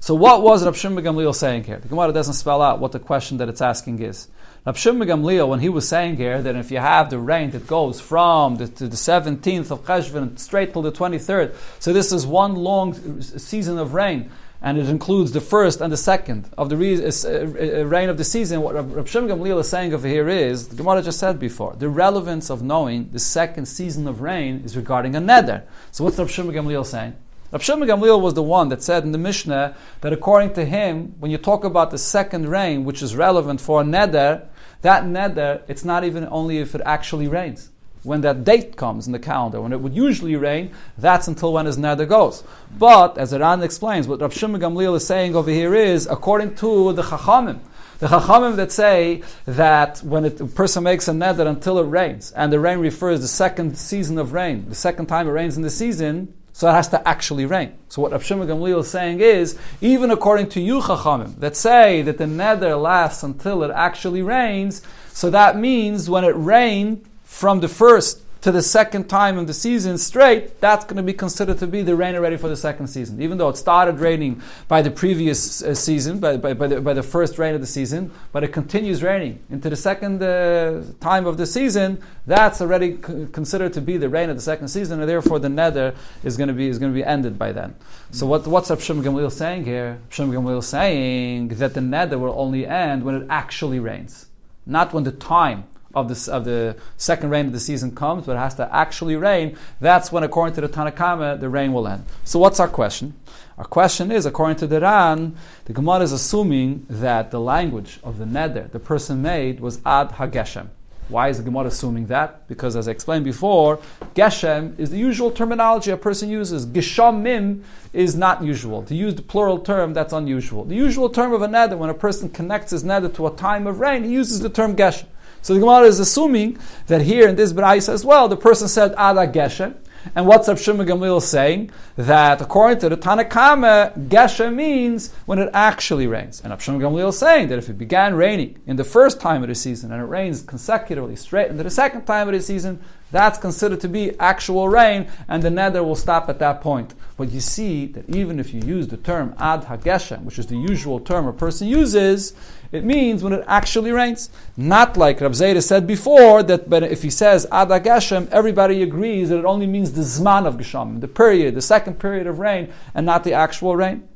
So 0.00 0.14
what 0.14 0.42
was 0.42 0.64
Rav 0.64 0.76
Shimon 0.76 1.02
Gamliel 1.02 1.34
saying 1.34 1.64
here? 1.64 1.78
The 1.78 1.88
Gemara 1.88 2.12
doesn't 2.12 2.34
spell 2.34 2.62
out 2.62 2.80
what 2.80 2.92
the 2.92 2.98
question 2.98 3.38
that 3.38 3.48
it's 3.48 3.60
asking 3.60 4.00
is. 4.00 4.28
Rav 4.64 4.76
Shimon 4.76 5.08
Gamliel, 5.08 5.48
when 5.48 5.60
he 5.60 5.68
was 5.68 5.88
saying 5.88 6.16
here 6.16 6.42
that 6.42 6.54
if 6.56 6.70
you 6.70 6.78
have 6.78 7.10
the 7.10 7.18
rain 7.18 7.50
that 7.52 7.66
goes 7.66 8.00
from 8.00 8.56
the, 8.56 8.68
to 8.68 8.88
the 8.88 8.96
17th 8.96 9.70
of 9.70 9.84
Cheshvan 9.84 10.38
straight 10.38 10.72
till 10.72 10.82
the 10.82 10.92
23rd, 10.92 11.54
so 11.78 11.92
this 11.92 12.12
is 12.12 12.26
one 12.26 12.54
long 12.54 13.22
season 13.22 13.78
of 13.78 13.94
rain, 13.94 14.30
and 14.60 14.78
it 14.78 14.88
includes 14.88 15.32
the 15.32 15.40
first 15.40 15.80
and 15.80 15.92
the 15.92 15.96
second 15.96 16.50
of 16.56 16.68
the 16.68 16.76
re- 16.76 17.04
uh, 17.04 17.10
uh, 17.10 17.84
rain 17.84 18.08
of 18.08 18.16
the 18.16 18.24
season. 18.24 18.62
What 18.62 18.74
Rav 18.74 19.08
Shimon 19.08 19.30
Gamliel 19.30 19.60
is 19.60 19.68
saying 19.68 19.94
over 19.94 20.08
here 20.08 20.28
is, 20.28 20.68
the 20.68 20.76
Gemara 20.76 21.02
just 21.02 21.18
said 21.18 21.38
before, 21.38 21.74
the 21.76 21.88
relevance 21.88 22.50
of 22.50 22.62
knowing 22.62 23.10
the 23.12 23.18
second 23.18 23.66
season 23.66 24.08
of 24.08 24.20
rain 24.20 24.62
is 24.64 24.76
regarding 24.76 25.14
a 25.14 25.20
neder. 25.20 25.62
So 25.90 26.04
what's 26.04 26.18
Rav 26.18 26.30
Shimon 26.30 26.54
Gamliel 26.54 26.84
saying? 26.84 27.16
Rav 27.52 27.62
Shimon 27.62 27.88
Gamliel 27.88 28.20
was 28.20 28.34
the 28.34 28.42
one 28.42 28.70
that 28.70 28.82
said 28.82 29.04
in 29.04 29.12
the 29.12 29.18
Mishnah 29.18 29.76
that 30.00 30.12
according 30.12 30.54
to 30.54 30.64
him, 30.64 31.14
when 31.20 31.30
you 31.30 31.38
talk 31.38 31.62
about 31.62 31.92
the 31.92 31.98
second 31.98 32.48
rain, 32.48 32.84
which 32.84 33.02
is 33.02 33.14
relevant 33.14 33.60
for 33.60 33.80
a 33.80 33.84
neder, 33.84 34.46
that 34.82 35.04
neder, 35.04 35.62
it's 35.68 35.84
not 35.84 36.02
even 36.02 36.26
only 36.26 36.58
if 36.58 36.74
it 36.74 36.80
actually 36.84 37.28
rains. 37.28 37.70
When 38.02 38.20
that 38.22 38.42
date 38.42 38.76
comes 38.76 39.06
in 39.06 39.12
the 39.12 39.20
calendar, 39.20 39.60
when 39.60 39.72
it 39.72 39.80
would 39.80 39.94
usually 39.94 40.34
rain, 40.34 40.72
that's 40.98 41.28
until 41.28 41.52
when 41.52 41.66
his 41.66 41.78
neder 41.78 42.08
goes. 42.08 42.42
But, 42.76 43.16
as 43.16 43.32
Iran 43.32 43.62
explains, 43.62 44.08
what 44.08 44.20
Rav 44.20 44.34
Shimon 44.34 44.60
Gamliel 44.60 44.96
is 44.96 45.06
saying 45.06 45.36
over 45.36 45.50
here 45.50 45.74
is, 45.74 46.08
according 46.08 46.56
to 46.56 46.92
the 46.94 47.02
Chachamim, 47.02 47.60
the 48.00 48.08
Chachamim 48.08 48.56
that 48.56 48.72
say 48.72 49.22
that 49.46 49.98
when 50.00 50.24
it, 50.24 50.40
a 50.40 50.46
person 50.46 50.82
makes 50.82 51.06
a 51.06 51.12
neder 51.12 51.46
until 51.46 51.78
it 51.78 51.84
rains, 51.84 52.32
and 52.32 52.52
the 52.52 52.58
rain 52.58 52.80
refers 52.80 53.18
to 53.18 53.22
the 53.22 53.28
second 53.28 53.78
season 53.78 54.18
of 54.18 54.32
rain, 54.32 54.68
the 54.68 54.74
second 54.74 55.06
time 55.06 55.28
it 55.28 55.32
rains 55.32 55.56
in 55.56 55.62
the 55.62 55.70
season, 55.70 56.34
so 56.56 56.70
it 56.70 56.72
has 56.72 56.88
to 56.88 57.06
actually 57.06 57.44
rain. 57.44 57.74
So 57.90 58.00
what 58.00 58.12
Rav 58.12 58.22
Gamliel 58.22 58.80
is 58.80 58.88
saying 58.88 59.20
is, 59.20 59.58
even 59.82 60.10
according 60.10 60.48
to 60.50 60.60
you 60.62 60.80
Chachamim, 60.80 61.38
that 61.40 61.54
say 61.54 62.00
that 62.00 62.16
the 62.16 62.24
neder 62.24 62.80
lasts 62.80 63.22
until 63.22 63.62
it 63.62 63.70
actually 63.70 64.22
rains, 64.22 64.80
so 65.12 65.28
that 65.28 65.58
means 65.58 66.08
when 66.08 66.24
it 66.24 66.34
rained 66.34 67.04
from 67.24 67.60
the 67.60 67.68
first 67.68 68.22
to 68.46 68.52
the 68.52 68.62
second 68.62 69.08
time 69.08 69.38
in 69.38 69.46
the 69.46 69.52
season 69.52 69.98
straight, 69.98 70.60
that's 70.60 70.84
going 70.84 70.98
to 70.98 71.02
be 71.02 71.12
considered 71.12 71.58
to 71.58 71.66
be 71.66 71.82
the 71.82 71.96
rain 71.96 72.14
already 72.14 72.36
for 72.36 72.46
the 72.46 72.56
second 72.56 72.86
season. 72.86 73.20
Even 73.20 73.38
though 73.38 73.48
it 73.48 73.56
started 73.56 73.98
raining 73.98 74.40
by 74.68 74.80
the 74.82 74.90
previous 74.92 75.64
uh, 75.64 75.74
season, 75.74 76.20
by, 76.20 76.36
by, 76.36 76.54
by, 76.54 76.68
the, 76.68 76.80
by, 76.80 76.94
the, 76.94 77.02
first 77.02 77.40
rain 77.40 77.56
of 77.56 77.60
the 77.60 77.66
season, 77.66 78.08
but 78.30 78.44
it 78.44 78.52
continues 78.52 79.02
raining 79.02 79.40
into 79.50 79.68
the 79.68 79.74
second 79.74 80.22
uh, 80.22 80.80
time 81.00 81.26
of 81.26 81.38
the 81.38 81.44
season, 81.44 82.00
that's 82.24 82.60
already 82.60 82.92
c- 83.02 83.26
considered 83.32 83.72
to 83.72 83.80
be 83.80 83.96
the 83.96 84.08
rain 84.08 84.30
of 84.30 84.36
the 84.36 84.42
second 84.42 84.68
season, 84.68 85.00
and 85.00 85.08
therefore 85.08 85.40
the 85.40 85.48
neder 85.48 85.96
is 86.22 86.36
going 86.36 86.46
to 86.46 86.54
be, 86.54 86.68
is 86.68 86.78
going 86.78 86.92
to 86.92 86.96
be 86.96 87.02
ended 87.02 87.36
by 87.36 87.50
then. 87.50 87.74
So 88.12 88.26
what, 88.28 88.46
what's 88.46 88.70
Rav 88.70 88.80
Shimon 88.80 89.28
saying 89.28 89.64
here? 89.64 89.98
Shimon 90.08 90.32
Gamliel 90.32 90.62
saying 90.62 91.48
that 91.48 91.74
the 91.74 91.80
neder 91.80 92.20
will 92.20 92.38
only 92.38 92.64
end 92.64 93.02
when 93.02 93.16
it 93.16 93.26
actually 93.28 93.80
rains, 93.80 94.26
not 94.64 94.92
when 94.92 95.02
the 95.02 95.10
time 95.10 95.64
of, 95.96 96.08
this, 96.08 96.28
of 96.28 96.44
the 96.44 96.76
second 96.98 97.30
rain 97.30 97.46
of 97.46 97.52
the 97.52 97.60
season 97.60 97.94
comes, 97.94 98.26
but 98.26 98.36
it 98.36 98.38
has 98.38 98.54
to 98.56 98.74
actually 98.74 99.16
rain, 99.16 99.56
that's 99.80 100.12
when, 100.12 100.22
according 100.22 100.54
to 100.54 100.60
the 100.60 100.68
Tanakama, 100.68 101.40
the 101.40 101.48
rain 101.48 101.72
will 101.72 101.88
end. 101.88 102.04
So, 102.24 102.38
what's 102.38 102.60
our 102.60 102.68
question? 102.68 103.14
Our 103.56 103.64
question 103.64 104.12
is, 104.12 104.26
according 104.26 104.58
to 104.58 104.66
the 104.66 104.80
Ran, 104.80 105.34
the 105.64 105.72
Gemara 105.72 106.00
is 106.00 106.12
assuming 106.12 106.84
that 106.90 107.30
the 107.30 107.40
language 107.40 107.98
of 108.04 108.18
the 108.18 108.26
neder 108.26 108.70
the 108.70 108.78
person 108.78 109.22
made 109.22 109.60
was 109.60 109.80
ad 109.86 110.10
hageshem. 110.10 110.68
Why 111.08 111.28
is 111.28 111.38
the 111.38 111.44
Gemara 111.44 111.66
assuming 111.66 112.06
that? 112.06 112.48
Because, 112.48 112.74
as 112.74 112.88
I 112.88 112.90
explained 112.90 113.24
before, 113.24 113.78
Geshem 114.14 114.78
is 114.78 114.90
the 114.90 114.98
usual 114.98 115.30
terminology 115.30 115.92
a 115.92 115.96
person 115.96 116.28
uses. 116.28 116.66
Geshamim 116.66 117.62
is 117.92 118.16
not 118.16 118.42
usual. 118.42 118.82
To 118.82 118.94
use 118.94 119.14
the 119.14 119.22
plural 119.22 119.60
term, 119.60 119.94
that's 119.94 120.12
unusual. 120.12 120.64
The 120.64 120.74
usual 120.74 121.08
term 121.08 121.32
of 121.32 121.42
a 121.42 121.46
neder, 121.46 121.78
when 121.78 121.90
a 121.90 121.94
person 121.94 122.28
connects 122.28 122.72
his 122.72 122.82
neder 122.82 123.14
to 123.14 123.28
a 123.28 123.36
time 123.36 123.68
of 123.68 123.78
rain, 123.78 124.02
he 124.02 124.10
uses 124.10 124.40
the 124.40 124.48
term 124.48 124.74
Geshem. 124.74 125.06
So 125.46 125.54
the 125.54 125.60
Gemara 125.60 125.86
is 125.86 126.00
assuming 126.00 126.58
that 126.88 127.02
here 127.02 127.28
in 127.28 127.36
this 127.36 127.52
Braisa 127.52 127.90
as 127.90 128.04
well, 128.04 128.26
the 128.26 128.36
person 128.36 128.66
said 128.66 128.90
Ada 128.94 129.28
Geshem. 129.28 129.76
And 130.16 130.26
what's 130.26 130.48
Rav 130.48 130.60
Shimon 130.60 130.88
Gamliel 130.88 131.22
saying? 131.22 131.70
That 131.94 132.40
according 132.40 132.80
to 132.80 132.88
the 132.88 132.96
Tanakama, 132.96 134.08
Geshem 134.08 134.56
means 134.56 135.12
when 135.24 135.38
it 135.38 135.48
actually 135.54 136.08
rains. 136.08 136.40
And 136.40 136.50
Rav 136.50 136.58
Gamliel 136.58 137.10
is 137.10 137.18
saying 137.18 137.46
that 137.46 137.58
if 137.58 137.68
it 137.68 137.78
began 137.78 138.16
raining 138.16 138.58
in 138.66 138.74
the 138.74 138.82
first 138.82 139.20
time 139.20 139.44
of 139.44 139.48
the 139.48 139.54
season 139.54 139.92
and 139.92 140.02
it 140.02 140.06
rains 140.06 140.42
consecutively 140.42 141.14
straight 141.14 141.48
into 141.48 141.62
the 141.62 141.70
second 141.70 142.06
time 142.06 142.26
of 142.26 142.34
the 142.34 142.40
season, 142.40 142.80
that's 143.12 143.38
considered 143.38 143.80
to 143.82 143.88
be 143.88 144.18
actual 144.18 144.68
rain, 144.68 145.08
and 145.28 145.42
the 145.42 145.48
neder 145.48 145.84
will 145.84 145.94
stop 145.94 146.28
at 146.28 146.40
that 146.40 146.60
point. 146.60 146.92
But 147.16 147.30
you 147.30 147.38
see 147.40 147.86
that 147.86 148.10
even 148.14 148.40
if 148.40 148.52
you 148.52 148.60
use 148.62 148.88
the 148.88 148.96
term 148.96 149.34
ad 149.38 149.62
hageshem, 149.62 150.24
which 150.24 150.40
is 150.40 150.48
the 150.48 150.56
usual 150.56 150.98
term 150.98 151.28
a 151.28 151.32
person 151.32 151.68
uses, 151.68 152.34
it 152.72 152.84
means 152.84 153.22
when 153.22 153.32
it 153.32 153.44
actually 153.46 153.92
rains. 153.92 154.30
Not 154.56 154.96
like 154.96 155.20
Rab 155.20 155.32
Zayda 155.32 155.62
said 155.62 155.86
before, 155.86 156.42
that 156.44 156.68
but 156.68 156.82
if 156.82 157.02
he 157.02 157.10
says 157.10 157.46
Ad 157.52 157.68
Geshem, 157.68 158.28
everybody 158.30 158.82
agrees 158.82 159.28
that 159.28 159.38
it 159.38 159.44
only 159.44 159.66
means 159.66 159.92
the 159.92 160.02
Zman 160.02 160.46
of 160.46 160.56
Geshem, 160.56 161.00
the 161.00 161.08
period, 161.08 161.54
the 161.54 161.62
second 161.62 161.98
period 161.98 162.26
of 162.26 162.38
rain, 162.38 162.72
and 162.94 163.06
not 163.06 163.24
the 163.24 163.32
actual 163.32 163.76
rain. 163.76 164.08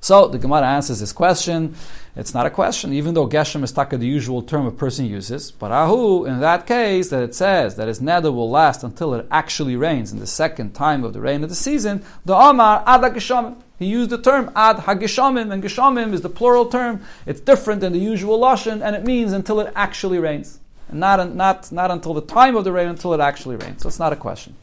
So 0.00 0.28
the 0.28 0.38
Gemara 0.38 0.66
answers 0.66 1.00
this 1.00 1.12
question. 1.12 1.74
It's 2.14 2.32
not 2.32 2.46
a 2.46 2.50
question, 2.50 2.92
even 2.92 3.12
though 3.12 3.28
Geshem 3.28 3.62
is 3.62 3.72
taka 3.72 3.98
the 3.98 4.06
usual 4.06 4.40
term 4.40 4.66
a 4.66 4.70
person 4.70 5.04
uses. 5.04 5.50
But 5.50 5.70
Ahu, 5.70 6.24
in 6.24 6.40
that 6.40 6.66
case, 6.66 7.10
that 7.10 7.22
it 7.22 7.34
says 7.34 7.76
that 7.76 7.88
his 7.88 8.00
neder 8.00 8.32
will 8.32 8.48
last 8.48 8.82
until 8.84 9.14
it 9.14 9.26
actually 9.30 9.76
rains 9.76 10.12
in 10.12 10.18
the 10.18 10.26
second 10.26 10.74
time 10.74 11.04
of 11.04 11.12
the 11.12 11.20
rain 11.20 11.42
of 11.42 11.50
the 11.50 11.54
season, 11.54 12.02
the 12.24 12.34
Omar 12.34 12.82
Ad 12.86 13.02
Geshamim. 13.12 13.56
He 13.78 13.86
used 13.86 14.10
the 14.10 14.18
term 14.18 14.50
Ad 14.56 14.76
Hageshamim, 14.78 15.52
and 15.52 15.62
Geshamim 15.62 16.12
is 16.12 16.22
the 16.22 16.28
plural 16.28 16.66
term. 16.66 17.02
It's 17.26 17.40
different 17.40 17.80
than 17.80 17.92
the 17.92 17.98
usual 17.98 18.38
Lashon, 18.38 18.82
and 18.82 18.96
it 18.96 19.04
means 19.04 19.32
until 19.32 19.60
it 19.60 19.72
actually 19.76 20.18
rains. 20.18 20.58
And 20.88 21.00
not, 21.00 21.34
not, 21.34 21.70
not 21.72 21.90
until 21.90 22.14
the 22.14 22.22
time 22.22 22.56
of 22.56 22.64
the 22.64 22.72
rain, 22.72 22.88
until 22.88 23.12
it 23.12 23.20
actually 23.20 23.56
rains. 23.56 23.82
So 23.82 23.88
it's 23.88 23.98
not 23.98 24.12
a 24.12 24.16
question. 24.16 24.54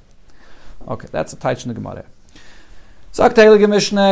Okay, 0.88 1.08
that's 1.12 1.34
a 1.34 1.38
Taich 1.38 1.64
in 1.64 1.70
the 1.70 1.76
Gemara. 1.76 2.06
Sagt 3.12 3.36
Heilige 3.36 3.68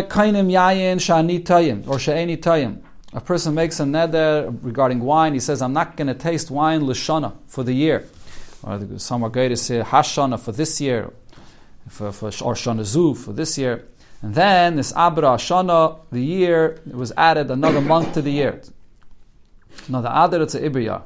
Kainim 0.07 0.51
Yayin 0.51 0.97
Shani 0.97 1.43
Tayim, 1.43 1.87
or 1.87 1.97
She'eni 1.97 2.37
Tayim 2.37 2.81
a 3.13 3.21
person 3.21 3.53
makes 3.53 3.79
a 3.79 3.83
neder 3.83 4.57
regarding 4.61 4.99
wine, 5.01 5.33
he 5.33 5.39
says, 5.39 5.61
I'm 5.61 5.73
not 5.73 5.97
going 5.97 6.07
to 6.07 6.13
taste 6.13 6.49
wine 6.49 6.81
lishana 6.81 7.33
for 7.47 7.63
the 7.63 7.73
year. 7.73 8.07
Or 8.63 8.79
some 8.97 9.23
are 9.23 9.29
going 9.29 9.49
to 9.49 9.57
say 9.57 9.81
hashana 9.81 10.39
for 10.39 10.51
this 10.51 10.79
year, 10.79 11.11
for, 11.89 12.11
for, 12.11 12.27
or 12.27 12.53
shana 12.53 12.83
zu 12.83 13.15
for 13.15 13.33
this 13.33 13.57
year. 13.57 13.85
And 14.21 14.35
then 14.35 14.75
this 14.75 14.93
abra 14.95 15.37
shana, 15.37 15.99
the 16.11 16.21
year, 16.21 16.79
it 16.87 16.95
was 16.95 17.11
added 17.17 17.49
another 17.49 17.81
month 17.81 18.13
to 18.13 18.21
the 18.21 18.31
year. 18.31 18.61
Another 19.87 20.09
adar, 20.09 20.41
it's 20.41 20.55
a 20.55 20.61
ibriya. 20.61 21.03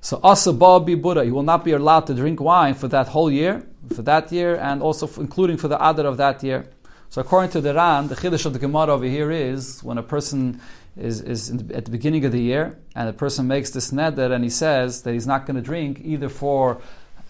So 0.00 0.20
asa 0.22 0.52
bi 0.52 0.94
Buddha, 0.96 1.24
he 1.24 1.30
will 1.30 1.44
not 1.44 1.64
be 1.64 1.72
allowed 1.72 2.06
to 2.08 2.14
drink 2.14 2.40
wine 2.40 2.74
for 2.74 2.88
that 2.88 3.08
whole 3.08 3.30
year, 3.30 3.64
for 3.94 4.02
that 4.02 4.30
year, 4.32 4.56
and 4.56 4.82
also 4.82 5.06
for, 5.06 5.20
including 5.20 5.56
for 5.56 5.68
the 5.68 5.76
adar 5.76 6.06
of 6.06 6.16
that 6.18 6.42
year. 6.42 6.66
So 7.08 7.20
according 7.20 7.50
to 7.50 7.60
the 7.60 7.74
Ran, 7.74 8.08
the 8.08 8.16
chiddush 8.16 8.46
of 8.46 8.52
the 8.52 8.58
Gemara 8.58 8.88
over 8.94 9.04
here 9.04 9.30
is 9.30 9.82
when 9.84 9.98
a 9.98 10.02
person 10.02 10.60
is, 10.96 11.20
is 11.20 11.56
the, 11.56 11.76
at 11.76 11.84
the 11.84 11.90
beginning 11.90 12.24
of 12.24 12.32
the 12.32 12.40
year, 12.40 12.78
and 12.94 13.08
the 13.08 13.12
person 13.12 13.46
makes 13.46 13.70
this 13.70 13.92
neder 13.92 14.32
and 14.32 14.42
he 14.44 14.50
says 14.50 15.02
that 15.02 15.12
he's 15.12 15.26
not 15.26 15.46
going 15.46 15.56
to 15.56 15.62
drink 15.62 16.00
either 16.02 16.28
for 16.28 16.80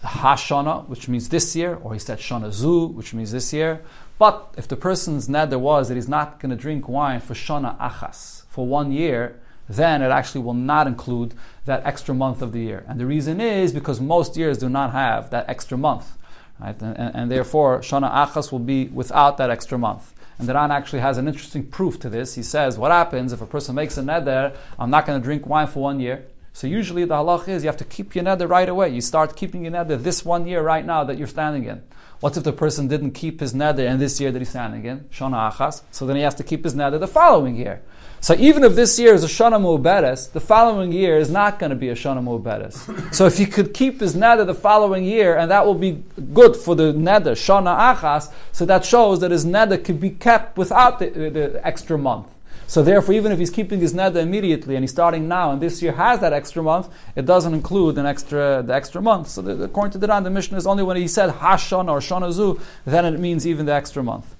Hashana, 0.03 0.87
which 0.87 1.07
means 1.07 1.29
this 1.29 1.55
year, 1.55 1.75
or 1.75 1.93
he 1.93 1.99
said 1.99 2.19
Shana 2.19 2.51
Zu, 2.51 2.87
which 2.87 3.13
means 3.13 3.31
this 3.31 3.53
year. 3.53 3.81
But 4.19 4.53
if 4.57 4.67
the 4.67 4.75
person's 4.75 5.27
neder 5.27 5.59
was 5.59 5.87
that 5.87 5.95
he's 5.95 6.09
not 6.09 6.39
going 6.39 6.49
to 6.51 6.55
drink 6.55 6.87
wine 6.87 7.19
for 7.19 7.33
Shana 7.33 7.77
Achas, 7.79 8.43
for 8.49 8.67
one 8.67 8.91
year, 8.91 9.39
then 9.67 10.01
it 10.01 10.11
actually 10.11 10.41
will 10.41 10.53
not 10.53 10.87
include 10.87 11.33
that 11.65 11.85
extra 11.85 12.13
month 12.13 12.41
of 12.41 12.51
the 12.51 12.59
year. 12.59 12.85
And 12.87 12.99
the 12.99 13.05
reason 13.05 13.39
is 13.39 13.71
because 13.71 14.01
most 14.01 14.35
years 14.35 14.57
do 14.57 14.69
not 14.69 14.91
have 14.91 15.29
that 15.31 15.49
extra 15.49 15.77
month. 15.77 16.17
Right? 16.59 16.79
And, 16.81 16.97
and, 16.97 17.15
and 17.15 17.31
therefore, 17.31 17.79
Shana 17.79 18.11
Achas 18.11 18.51
will 18.51 18.59
be 18.59 18.85
without 18.85 19.37
that 19.37 19.49
extra 19.49 19.77
month. 19.77 20.13
And 20.37 20.49
the 20.49 20.53
Ran 20.53 20.71
actually 20.71 20.99
has 20.99 21.17
an 21.17 21.27
interesting 21.27 21.65
proof 21.65 21.99
to 22.01 22.09
this. 22.09 22.35
He 22.35 22.43
says, 22.43 22.77
what 22.77 22.91
happens 22.91 23.31
if 23.31 23.41
a 23.41 23.45
person 23.45 23.75
makes 23.75 23.97
a 23.97 24.01
neder, 24.01 24.55
I'm 24.77 24.89
not 24.89 25.05
going 25.05 25.19
to 25.19 25.23
drink 25.23 25.47
wine 25.47 25.67
for 25.67 25.81
one 25.81 25.99
year. 25.99 26.25
So 26.53 26.67
usually 26.67 27.03
the 27.03 27.15
halach 27.15 27.47
is 27.47 27.63
you 27.63 27.67
have 27.67 27.77
to 27.77 27.83
keep 27.83 28.13
your 28.15 28.23
neder 28.23 28.47
right 28.47 28.69
away. 28.69 28.89
You 28.89 29.01
start 29.01 29.35
keeping 29.35 29.63
your 29.65 29.73
neder 29.73 30.01
this 30.01 30.23
one 30.23 30.45
year 30.45 30.61
right 30.61 30.85
now 30.85 31.03
that 31.03 31.17
you're 31.17 31.27
standing 31.27 31.65
in. 31.65 31.81
What 32.19 32.37
if 32.37 32.43
the 32.43 32.53
person 32.53 32.87
didn't 32.87 33.11
keep 33.11 33.39
his 33.39 33.53
neder 33.53 33.79
in 33.79 33.97
this 33.97 34.21
year 34.21 34.31
that 34.31 34.39
he's 34.39 34.49
standing 34.49 34.85
in? 34.85 35.01
Shana 35.11 35.51
achas. 35.51 35.81
So 35.91 36.05
then 36.05 36.15
he 36.15 36.21
has 36.21 36.35
to 36.35 36.43
keep 36.43 36.63
his 36.63 36.75
neder 36.75 36.99
the 36.99 37.07
following 37.07 37.55
year. 37.55 37.81
So 38.21 38.35
even 38.35 38.63
if 38.63 38.75
this 38.75 38.97
year 38.97 39.13
is 39.13 39.23
a 39.25 39.27
Shana 39.27 39.59
Mu'beres, 39.59 40.31
the 40.31 40.39
following 40.39 40.93
year 40.93 41.17
is 41.17 41.29
not 41.29 41.59
going 41.59 41.71
to 41.71 41.75
be 41.75 41.89
a 41.89 41.95
Shana 41.95 42.23
Mu'beres. 42.23 43.13
so 43.13 43.25
if 43.25 43.37
he 43.37 43.45
could 43.45 43.73
keep 43.73 43.99
his 43.99 44.15
neder 44.15 44.45
the 44.45 44.55
following 44.55 45.03
year, 45.03 45.35
and 45.35 45.51
that 45.51 45.65
will 45.65 45.73
be 45.73 46.03
good 46.33 46.55
for 46.55 46.75
the 46.75 46.93
neder, 46.93 47.33
Shana 47.33 47.77
Achas, 47.95 48.31
so 48.53 48.65
that 48.65 48.85
shows 48.85 49.19
that 49.19 49.31
his 49.31 49.45
neder 49.45 49.83
could 49.83 49.99
be 49.99 50.11
kept 50.11 50.57
without 50.57 50.99
the, 50.99 51.09
the 51.09 51.67
extra 51.67 51.97
month. 51.97 52.27
So 52.67 52.81
therefore, 52.81 53.13
even 53.13 53.31
if 53.31 53.39
he's 53.39 53.49
keeping 53.49 53.79
his 53.79 53.93
neder 53.93 54.17
immediately 54.17 54.75
and 54.75 54.83
he's 54.83 54.91
starting 54.91 55.27
now, 55.27 55.51
and 55.51 55.61
this 55.61 55.81
year 55.81 55.91
has 55.91 56.19
that 56.21 56.33
extra 56.33 56.63
month, 56.63 56.89
it 57.15 57.25
doesn't 57.25 57.53
include 57.53 57.97
an 57.97 58.05
extra 58.05 58.63
the 58.65 58.73
extra 58.73 59.01
month. 59.01 59.27
So 59.29 59.41
the, 59.41 59.63
according 59.63 59.91
to 59.91 59.97
the 59.97 60.07
Ran, 60.07 60.23
the 60.23 60.29
mission 60.29 60.57
is 60.57 60.65
only 60.65 60.83
when 60.83 60.97
he 60.97 61.07
said 61.07 61.29
Hashon 61.29 61.89
or 61.89 61.99
Shonazu, 61.99 62.59
then 62.85 63.05
it 63.05 63.19
means 63.19 63.45
even 63.45 63.65
the 63.65 63.73
extra 63.73 64.01
month. 64.01 64.33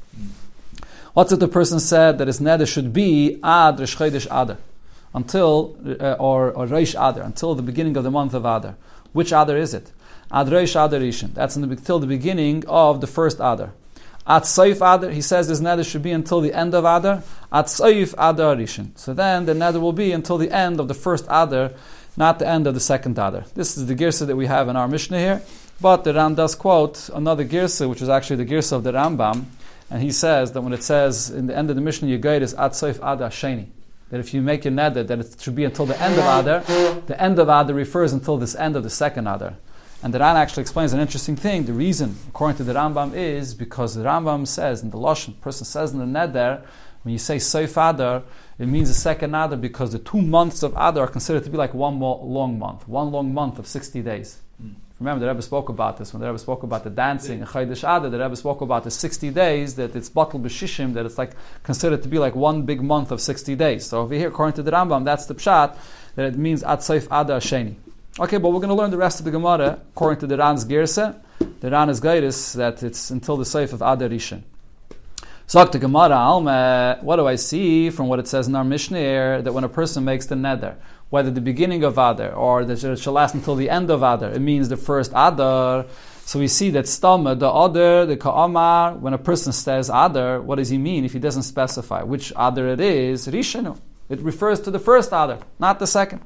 What's 1.13 1.31
it 1.31 1.39
the 1.39 1.47
person 1.47 1.79
said 1.79 2.17
that 2.17 2.27
his 2.27 2.39
neder 2.39 2.67
should 2.67 2.91
be 2.91 3.39
ad 3.43 3.79
Rish 3.79 4.25
Adar, 4.31 4.57
until, 5.13 5.77
uh, 5.85 6.13
or, 6.13 6.49
or 6.51 6.65
Reish 6.65 6.95
Adar, 6.95 7.23
until 7.23 7.53
the 7.53 7.61
beginning 7.61 7.95
of 7.97 8.03
the 8.03 8.09
month 8.09 8.33
of 8.33 8.45
Adar. 8.45 8.75
Which 9.11 9.31
Adar 9.31 9.57
is 9.57 9.75
it? 9.75 9.91
Ad 10.31 10.47
Reish 10.47 10.71
Adar. 10.71 11.27
That's 11.33 11.55
until 11.55 11.99
the 11.99 12.07
beginning 12.07 12.63
of 12.67 12.99
the 12.99 13.05
first 13.05 13.37
Adar. 13.37 13.73
At 14.25 14.43
Saif 14.43 14.75
Adar, 14.77 15.09
he 15.09 15.21
says 15.21 15.49
his 15.49 15.59
neder 15.59 15.85
should 15.85 16.01
be 16.01 16.11
until 16.11 16.39
the 16.39 16.53
end 16.53 16.73
of 16.73 16.85
Adar. 16.85 17.23
At 17.51 17.65
Saif 17.65 18.13
Adar 18.13 18.55
Rishon. 18.55 18.97
So 18.97 19.13
then 19.13 19.45
the 19.45 19.53
neder 19.53 19.81
will 19.81 19.93
be 19.93 20.11
until 20.11 20.37
the 20.37 20.51
end 20.51 20.79
of 20.79 20.87
the 20.87 20.93
first 20.93 21.25
Adar, 21.25 21.71
not 22.15 22.39
the 22.39 22.47
end 22.47 22.65
of 22.65 22.73
the 22.73 22.79
second 22.79 23.13
Adar. 23.13 23.43
This 23.53 23.77
is 23.77 23.87
the 23.87 23.95
girsa 23.95 24.25
that 24.27 24.35
we 24.35 24.45
have 24.45 24.69
in 24.69 24.75
our 24.75 24.87
Mishnah 24.87 25.19
here. 25.19 25.41
But 25.81 26.05
the 26.05 26.13
Ran 26.13 26.35
does 26.35 26.55
quote 26.55 27.09
another 27.13 27.43
girsa, 27.43 27.89
which 27.89 28.01
is 28.01 28.07
actually 28.07 28.37
the 28.37 28.45
girsa 28.45 28.73
of 28.73 28.83
the 28.83 28.93
Rambam, 28.93 29.45
and 29.89 30.01
he 30.01 30.11
says 30.11 30.53
that 30.53 30.61
when 30.61 30.71
it 30.71 30.83
says 30.83 31.29
in 31.29 31.47
the 31.47 31.57
end 31.57 31.69
of 31.69 31.75
the 31.75 31.81
Mishnah, 31.81 32.07
your 32.07 32.19
guide 32.19 32.41
is 32.41 32.53
Ad 32.53 32.71
Soif 32.71 32.95
Adar 32.97 33.29
Sheni. 33.29 33.67
That 34.09 34.19
if 34.19 34.33
you 34.33 34.41
make 34.41 34.63
your 34.63 34.73
neder, 34.73 35.05
that 35.05 35.19
it 35.19 35.35
should 35.41 35.55
be 35.55 35.65
until 35.65 35.85
the 35.85 35.99
end 36.01 36.13
of 36.13 36.25
Adar. 36.25 36.59
The 37.07 37.21
end 37.21 37.39
of 37.39 37.49
Adar 37.49 37.73
refers 37.73 38.13
until 38.13 38.37
this 38.37 38.55
end 38.55 38.75
of 38.75 38.83
the 38.83 38.89
second 38.89 39.27
Adar. 39.27 39.55
And 40.03 40.13
the 40.13 40.19
Ran 40.19 40.35
actually 40.35 40.61
explains 40.61 40.91
an 40.91 40.99
interesting 40.99 41.37
thing. 41.37 41.65
The 41.65 41.71
reason, 41.71 42.17
according 42.27 42.57
to 42.57 42.65
the 42.65 42.73
Rambam, 42.73 43.15
is 43.15 43.53
because 43.53 43.95
the 43.95 44.03
Rambam 44.03 44.45
says 44.45 44.83
in 44.83 44.89
the 44.89 44.97
Lashon, 44.97 45.39
person 45.39 45.65
says 45.65 45.93
in 45.93 45.99
the 45.99 46.19
Neder, 46.19 46.61
when 47.03 47.13
you 47.13 47.17
say 47.17 47.37
Soif 47.37 47.71
Adar, 47.71 48.23
it 48.59 48.67
means 48.67 48.89
the 48.89 48.95
second 48.95 49.33
Adar 49.33 49.55
because 49.55 49.93
the 49.93 49.99
two 49.99 50.21
months 50.21 50.61
of 50.61 50.73
Adar 50.73 51.05
are 51.05 51.07
considered 51.07 51.45
to 51.45 51.49
be 51.49 51.57
like 51.57 51.73
one 51.73 52.01
long 52.01 52.59
month, 52.59 52.85
one 52.85 53.11
long 53.11 53.33
month 53.33 53.59
of 53.59 53.65
60 53.65 54.01
days. 54.01 54.39
Hmm. 54.61 54.71
Remember, 54.99 55.25
the 55.25 55.31
Rebbe 55.31 55.41
spoke 55.41 55.69
about 55.69 55.97
this 55.97 56.11
when 56.11 56.19
the 56.19 56.27
Rebbe 56.27 56.37
spoke 56.37 56.63
about 56.63 56.83
the 56.83 56.89
dancing 56.89 57.39
in 57.39 57.45
Chaydish 57.45 57.79
Adar. 57.79 58.09
The 58.09 58.19
Rebbe 58.19 58.35
spoke 58.35 58.59
about 58.59 58.83
the 58.83 58.91
60 58.91 59.29
days 59.29 59.75
that 59.75 59.95
it's 59.95 60.09
batal 60.09 60.41
b'shishim, 60.41 60.93
that 60.95 61.05
it's 61.05 61.17
like 61.17 61.31
considered 61.63 62.03
to 62.03 62.09
be 62.09 62.19
like 62.19 62.35
one 62.35 62.63
big 62.63 62.81
month 62.81 63.09
of 63.11 63.21
60 63.21 63.55
days. 63.55 63.85
So 63.85 64.01
over 64.01 64.13
here, 64.15 64.27
according 64.27 64.55
to 64.55 64.63
the 64.63 64.71
Rambam, 64.71 65.05
that's 65.05 65.27
the 65.27 65.35
pshat 65.35 65.77
that 66.15 66.25
it 66.25 66.37
means 66.37 66.61
Atzaif 66.61 67.05
Adar 67.05 67.39
Sheni. 67.39 67.75
Okay, 68.19 68.37
but 68.37 68.49
we're 68.49 68.59
going 68.59 68.69
to 68.69 68.75
learn 68.75 68.91
the 68.91 68.97
rest 68.97 69.17
of 69.17 69.25
the 69.25 69.31
Gemara 69.31 69.79
according 69.89 70.19
to 70.19 70.27
the 70.27 70.37
Ran's 70.37 70.65
Girsa. 70.65 71.19
The 71.61 71.71
Ran 71.71 71.89
is 71.89 71.99
guidance 71.99 72.53
that 72.53 72.83
it's 72.83 73.09
until 73.09 73.37
the 73.37 73.43
Seif 73.43 73.73
of 73.73 73.81
Adar 73.81 74.07
Rishon. 74.07 74.43
So 75.47 75.65
the 75.65 75.79
Gemara, 75.79 76.15
Alma, 76.15 76.99
what 77.01 77.15
do 77.15 77.25
I 77.25 77.33
see 77.37 77.89
from 77.89 78.09
what 78.09 78.19
it 78.19 78.27
says 78.27 78.47
in 78.47 78.55
our 78.55 78.63
Mishnah 78.63 79.41
that 79.41 79.51
when 79.51 79.63
a 79.63 79.69
person 79.69 80.05
makes 80.05 80.27
the 80.27 80.35
neder, 80.35 80.75
whether 81.09 81.31
the 81.31 81.41
beginning 81.41 81.83
of 81.83 81.93
Adar 81.93 82.33
or 82.33 82.63
that 82.63 82.83
it 82.83 82.99
shall 82.99 83.13
last 83.13 83.33
until 83.33 83.55
the 83.55 83.71
end 83.71 83.89
of 83.89 84.03
Adar, 84.03 84.29
it 84.29 84.41
means 84.41 84.69
the 84.69 84.77
first 84.77 85.09
Adar. 85.15 85.87
So 86.23 86.37
we 86.37 86.47
see 86.47 86.69
that 86.69 86.85
Stama, 86.85 87.39
the 87.39 87.51
Adar, 87.51 88.05
the 88.05 88.15
Ka'amar, 88.15 88.93
when 88.93 89.15
a 89.15 89.17
person 89.17 89.51
says 89.51 89.89
Adar, 89.89 90.39
what 90.39 90.57
does 90.57 90.69
he 90.69 90.77
mean 90.77 91.03
if 91.03 91.13
he 91.13 91.19
doesn't 91.19 91.43
specify 91.43 92.03
which 92.03 92.31
Adar 92.35 92.67
it 92.67 92.79
is? 92.79 93.27
Rishanu. 93.27 93.79
It 94.07 94.19
refers 94.19 94.59
to 94.61 94.69
the 94.69 94.77
first 94.77 95.09
Adar, 95.09 95.39
not 95.57 95.79
the 95.79 95.87
second. 95.87 96.21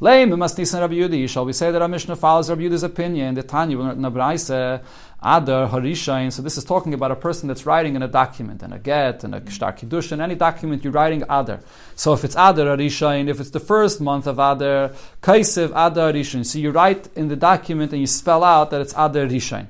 Leim, 0.00 0.34
must 0.38 0.56
Rabbi 0.56 0.94
Yudi. 0.94 1.28
Shall 1.28 1.44
we 1.44 1.52
say 1.52 1.70
that 1.70 1.82
our 1.82 1.88
Mishnah 1.88 2.16
follows 2.16 2.48
Rabbi 2.48 2.62
Yudi's 2.62 2.82
opinion? 2.82 3.34
The 3.34 3.42
Tanya, 3.42 3.76
Nabraisa, 3.76 4.82
Adar, 5.22 5.68
Harishain. 5.68 6.32
So 6.32 6.40
this 6.40 6.56
is 6.56 6.64
talking 6.64 6.94
about 6.94 7.10
a 7.10 7.16
person 7.16 7.48
that's 7.48 7.66
writing 7.66 7.96
in 7.96 8.02
a 8.02 8.08
document, 8.08 8.62
in 8.62 8.72
a 8.72 8.78
get, 8.78 9.24
in 9.24 9.34
a 9.34 9.50
shtar 9.50 9.74
kiddush, 9.74 10.10
in 10.10 10.22
any 10.22 10.36
document 10.36 10.84
you're 10.84 10.94
writing 10.94 11.22
Adar. 11.24 11.60
So 11.96 12.14
if 12.14 12.24
it's 12.24 12.34
Adar 12.34 12.78
Harishain, 12.78 13.28
if 13.28 13.40
it's 13.40 13.50
the 13.50 13.60
first 13.60 14.00
month 14.00 14.26
of 14.26 14.38
Adar, 14.38 14.92
Kaisev 15.20 15.68
Adar 15.68 16.14
Harishain. 16.14 16.46
So 16.46 16.58
you 16.58 16.70
write 16.70 17.10
in 17.14 17.28
the 17.28 17.36
document 17.36 17.92
and 17.92 18.00
you 18.00 18.06
spell 18.06 18.42
out 18.42 18.70
that 18.70 18.80
it's 18.80 18.94
Adar 18.94 19.26
Harishain. 19.26 19.68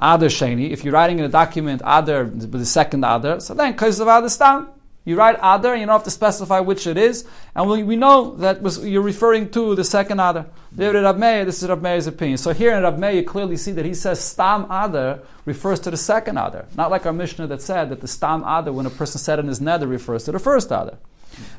Adar 0.00 0.28
Shani. 0.28 0.70
If 0.70 0.84
you're 0.84 0.94
writing 0.94 1.18
in 1.18 1.24
a 1.24 1.28
document 1.28 1.82
Adar, 1.84 2.26
the 2.26 2.64
second 2.64 3.04
Adar, 3.04 3.40
so 3.40 3.54
then 3.54 3.76
Kaisev 3.76 4.02
Adar 4.02 4.28
Stam. 4.28 4.68
You 5.06 5.16
write 5.16 5.36
Adar, 5.36 5.76
you 5.76 5.84
don't 5.84 5.92
have 5.92 6.04
to 6.04 6.10
specify 6.10 6.60
which 6.60 6.86
it 6.86 6.96
is, 6.96 7.26
and 7.54 7.68
we, 7.68 7.82
we 7.82 7.94
know 7.94 8.36
that 8.36 8.62
was, 8.62 8.86
you're 8.86 9.02
referring 9.02 9.50
to 9.50 9.74
the 9.74 9.84
second 9.84 10.18
Adar. 10.18 10.46
Rab 10.76 11.18
Meir, 11.18 11.44
this 11.44 11.62
is 11.62 11.68
Rab 11.68 11.82
Meir's 11.82 12.06
opinion. 12.06 12.38
So 12.38 12.54
here 12.54 12.74
in 12.74 12.82
Rab 12.82 12.98
Meir, 12.98 13.10
you 13.10 13.22
clearly 13.22 13.58
see 13.58 13.72
that 13.72 13.84
he 13.84 13.92
says 13.92 14.24
Stam 14.24 14.66
other 14.70 15.20
refers 15.44 15.78
to 15.80 15.90
the 15.90 15.98
second 15.98 16.38
other, 16.38 16.66
not 16.74 16.90
like 16.90 17.04
our 17.04 17.12
Mishnah 17.12 17.46
that 17.48 17.60
said 17.60 17.90
that 17.90 18.00
the 18.00 18.08
Stam 18.08 18.42
other, 18.44 18.72
when 18.72 18.86
a 18.86 18.90
person 18.90 19.18
said 19.18 19.38
in 19.38 19.46
his 19.46 19.60
neder, 19.60 19.88
refers 19.88 20.24
to 20.24 20.32
the 20.32 20.38
first 20.38 20.72
other. 20.72 20.96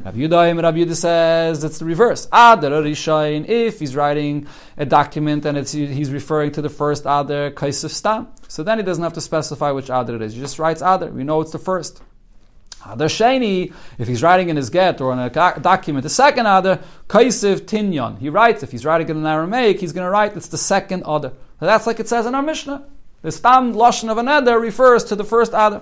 Rabbi 0.03 0.17
Yudaim, 0.17 0.61
Rabbi 0.61 0.79
Yudah 0.79 0.95
says 0.95 1.63
it's 1.63 1.77
the 1.77 1.85
reverse. 1.85 2.25
Adar 2.27 2.71
Rishain, 2.81 3.47
if 3.47 3.79
he's 3.79 3.95
writing 3.95 4.47
a 4.77 4.85
document 4.85 5.45
and 5.45 5.57
he's 5.57 6.11
referring 6.11 6.51
to 6.53 6.61
the 6.63 6.69
first 6.69 7.03
Adar, 7.03 7.51
Kaisif 7.51 7.91
Stam. 7.91 8.27
So 8.47 8.63
then 8.63 8.79
he 8.79 8.83
doesn't 8.83 9.03
have 9.03 9.13
to 9.13 9.21
specify 9.21 9.69
which 9.69 9.89
Adar 9.89 10.15
it 10.15 10.21
is. 10.23 10.33
He 10.33 10.39
just 10.39 10.57
writes 10.57 10.81
Adar. 10.81 11.09
We 11.09 11.23
know 11.23 11.41
it's 11.41 11.51
the 11.51 11.59
first. 11.59 12.01
Adar 12.85 13.07
Sheni, 13.07 13.73
if 13.97 14.07
he's 14.07 14.21
writing 14.21 14.49
in 14.49 14.55
his 14.55 14.69
get 14.69 15.01
or 15.01 15.11
in 15.13 15.19
a 15.19 15.29
document, 15.29 16.03
the 16.03 16.09
second 16.09 16.45
Adar, 16.45 16.79
Kaisiv 17.07 17.61
Tinyon. 17.61 18.19
He 18.19 18.29
writes, 18.29 18.63
if 18.63 18.71
he's 18.71 18.85
writing 18.85 19.09
in 19.09 19.25
Aramaic, 19.25 19.79
he's 19.79 19.93
going 19.93 20.05
to 20.05 20.11
write 20.11 20.35
it's 20.37 20.47
the 20.47 20.57
second 20.57 21.01
Adar. 21.01 21.31
So 21.59 21.65
that's 21.65 21.87
like 21.87 21.99
it 21.99 22.07
says 22.07 22.25
in 22.25 22.35
our 22.35 22.43
Mishnah. 22.43 22.85
The 23.21 23.31
Stam 23.31 23.73
Lashon 23.73 24.09
of 24.09 24.17
an 24.17 24.27
Adar 24.27 24.59
refers 24.59 25.03
to 25.05 25.15
the 25.15 25.23
first 25.23 25.51
Adar. 25.51 25.81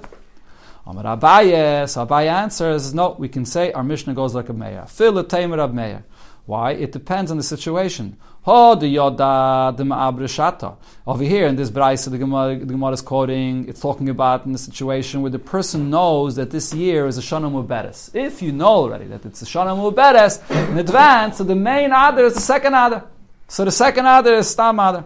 Amar 0.85 1.17
Abaye, 1.17 1.87
so 1.89 2.05
Abaye 2.05 2.27
answers, 2.27 2.93
no, 2.93 3.15
we 3.17 3.29
can 3.29 3.45
say 3.45 3.71
our 3.71 3.83
Mishnah 3.83 4.13
goes 4.13 4.35
like 4.35 4.49
a 4.49 4.53
Meir. 4.53 4.85
Fill 4.87 5.13
the 5.13 5.23
tamer 5.23 5.59
of 5.59 5.73
Meir. 5.73 6.03
Why? 6.45 6.71
It 6.71 6.91
depends 6.91 7.31
on 7.31 7.37
the 7.37 7.43
situation. 7.43 8.17
Over 8.45 8.85
here 8.85 9.07
in 11.47 11.55
this 11.55 11.71
Braisa, 11.71 12.11
the 12.11 12.17
Gemara, 12.17 12.59
the 12.59 12.65
Gemara 12.65 12.91
is 12.91 13.01
quoting, 13.01 13.69
it's 13.69 13.79
talking 13.79 14.09
about 14.09 14.45
in 14.45 14.51
the 14.51 14.57
situation 14.57 15.21
where 15.21 15.31
the 15.31 15.39
person 15.39 15.89
knows 15.89 16.35
that 16.35 16.51
this 16.51 16.73
year 16.73 17.07
is 17.07 17.17
a 17.17 17.21
Shana. 17.21 18.09
If 18.13 18.41
you 18.41 18.51
know 18.51 18.67
already 18.67 19.05
that 19.05 19.25
it's 19.25 19.41
a 19.41 19.45
Shana 19.45 19.77
in 20.69 20.77
advance, 20.77 21.37
so 21.37 21.45
the 21.45 21.55
main 21.55 21.93
other 21.93 22.25
is 22.25 22.33
the 22.33 22.41
second 22.41 22.73
other. 22.73 23.05
So 23.47 23.63
the 23.63 23.71
second 23.71 24.05
other 24.05 24.33
is 24.33 24.49
Stam 24.49 24.79
Adar. 24.79 25.05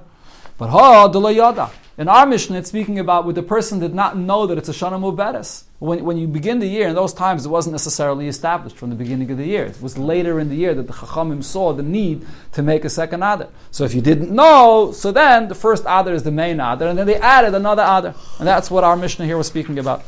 But 0.57 0.69
ha, 0.69 1.07
Yoda. 1.07 1.69
In 1.97 2.07
our 2.07 2.27
Mishnah, 2.27 2.59
it's 2.59 2.69
speaking 2.69 2.99
about 2.99 3.25
with 3.25 3.35
the 3.35 3.41
person 3.41 3.79
did 3.79 3.95
not 3.95 4.15
know 4.15 4.45
that 4.45 4.59
it's 4.59 4.69
a 4.69 4.71
Shana 4.71 4.99
Muberes. 5.01 5.63
When, 5.79 6.05
when 6.05 6.17
you 6.17 6.27
begin 6.27 6.59
the 6.59 6.67
year, 6.67 6.89
in 6.89 6.93
those 6.95 7.11
times, 7.11 7.43
it 7.43 7.49
wasn't 7.49 7.71
necessarily 7.71 8.27
established 8.27 8.75
from 8.77 8.91
the 8.91 8.95
beginning 8.95 9.31
of 9.31 9.37
the 9.39 9.47
year. 9.47 9.65
It 9.65 9.81
was 9.81 9.97
later 9.97 10.39
in 10.39 10.49
the 10.49 10.55
year 10.55 10.75
that 10.75 10.85
the 10.85 10.93
Chachamim 10.93 11.43
saw 11.43 11.73
the 11.73 11.81
need 11.81 12.23
to 12.51 12.61
make 12.61 12.85
a 12.85 12.89
second 12.89 13.23
Adar. 13.23 13.49
So 13.71 13.83
if 13.83 13.95
you 13.95 14.01
didn't 14.01 14.29
know, 14.29 14.91
so 14.91 15.11
then 15.11 15.47
the 15.47 15.55
first 15.55 15.83
Adar 15.85 16.13
is 16.13 16.21
the 16.21 16.31
main 16.31 16.59
Adar, 16.59 16.89
and 16.89 16.99
then 16.99 17.07
they 17.07 17.15
added 17.15 17.55
another 17.55 17.81
Adar. 17.81 18.13
And 18.37 18.47
that's 18.47 18.69
what 18.69 18.83
our 18.83 18.95
Mishnah 18.95 19.25
here 19.25 19.37
was 19.37 19.47
speaking 19.47 19.79
about. 19.79 20.03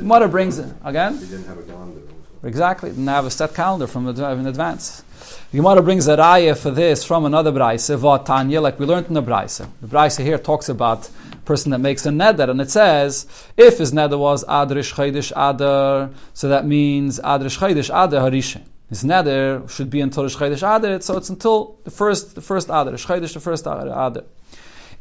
Mother 0.00 0.28
brings 0.28 0.58
it. 0.58 0.70
Again? 0.84 1.18
Didn't 1.18 1.46
have 1.46 1.56
a. 1.56 2.09
Exactly. 2.42 2.90
Didn't 2.90 3.06
have 3.06 3.26
a 3.26 3.30
set 3.30 3.54
calendar 3.54 3.86
from 3.86 4.08
in 4.08 4.46
advance. 4.46 5.02
The 5.50 5.58
Gemara 5.58 5.82
brings 5.82 6.08
a 6.08 6.16
raya 6.16 6.56
for 6.56 6.70
this 6.70 7.04
from 7.04 7.24
another 7.24 7.52
brayse, 7.52 7.94
Vatanya, 7.98 8.62
like 8.62 8.78
we 8.78 8.86
learned 8.86 9.08
in 9.08 9.14
the 9.14 9.22
brayse. 9.22 9.66
The 9.80 9.86
brayse 9.86 10.22
here 10.22 10.38
talks 10.38 10.68
about 10.68 11.10
person 11.44 11.72
that 11.72 11.78
makes 11.78 12.06
a 12.06 12.10
neder, 12.10 12.48
and 12.48 12.60
it 12.60 12.70
says 12.70 13.26
if 13.56 13.78
his 13.78 13.92
neder 13.92 14.18
was 14.18 14.44
adrish 14.44 14.94
chaydish 14.94 15.32
adar, 15.32 16.10
so 16.32 16.48
that 16.48 16.64
means 16.66 17.18
adrish 17.20 17.58
chaydish 17.58 17.90
adar 17.90 18.30
harishin. 18.30 18.62
His 18.88 19.04
neder 19.04 19.68
should 19.68 19.90
be 19.90 20.00
until 20.00 20.24
chaydish 20.24 20.62
adar, 20.62 21.00
so 21.00 21.16
it's 21.16 21.28
until 21.28 21.76
the 21.84 21.90
first 21.90 22.34
the 22.34 22.40
first 22.40 22.68
adar, 22.68 22.92
chaydish 22.94 23.34
the 23.34 23.40
first 23.40 23.66
adar. 23.66 24.22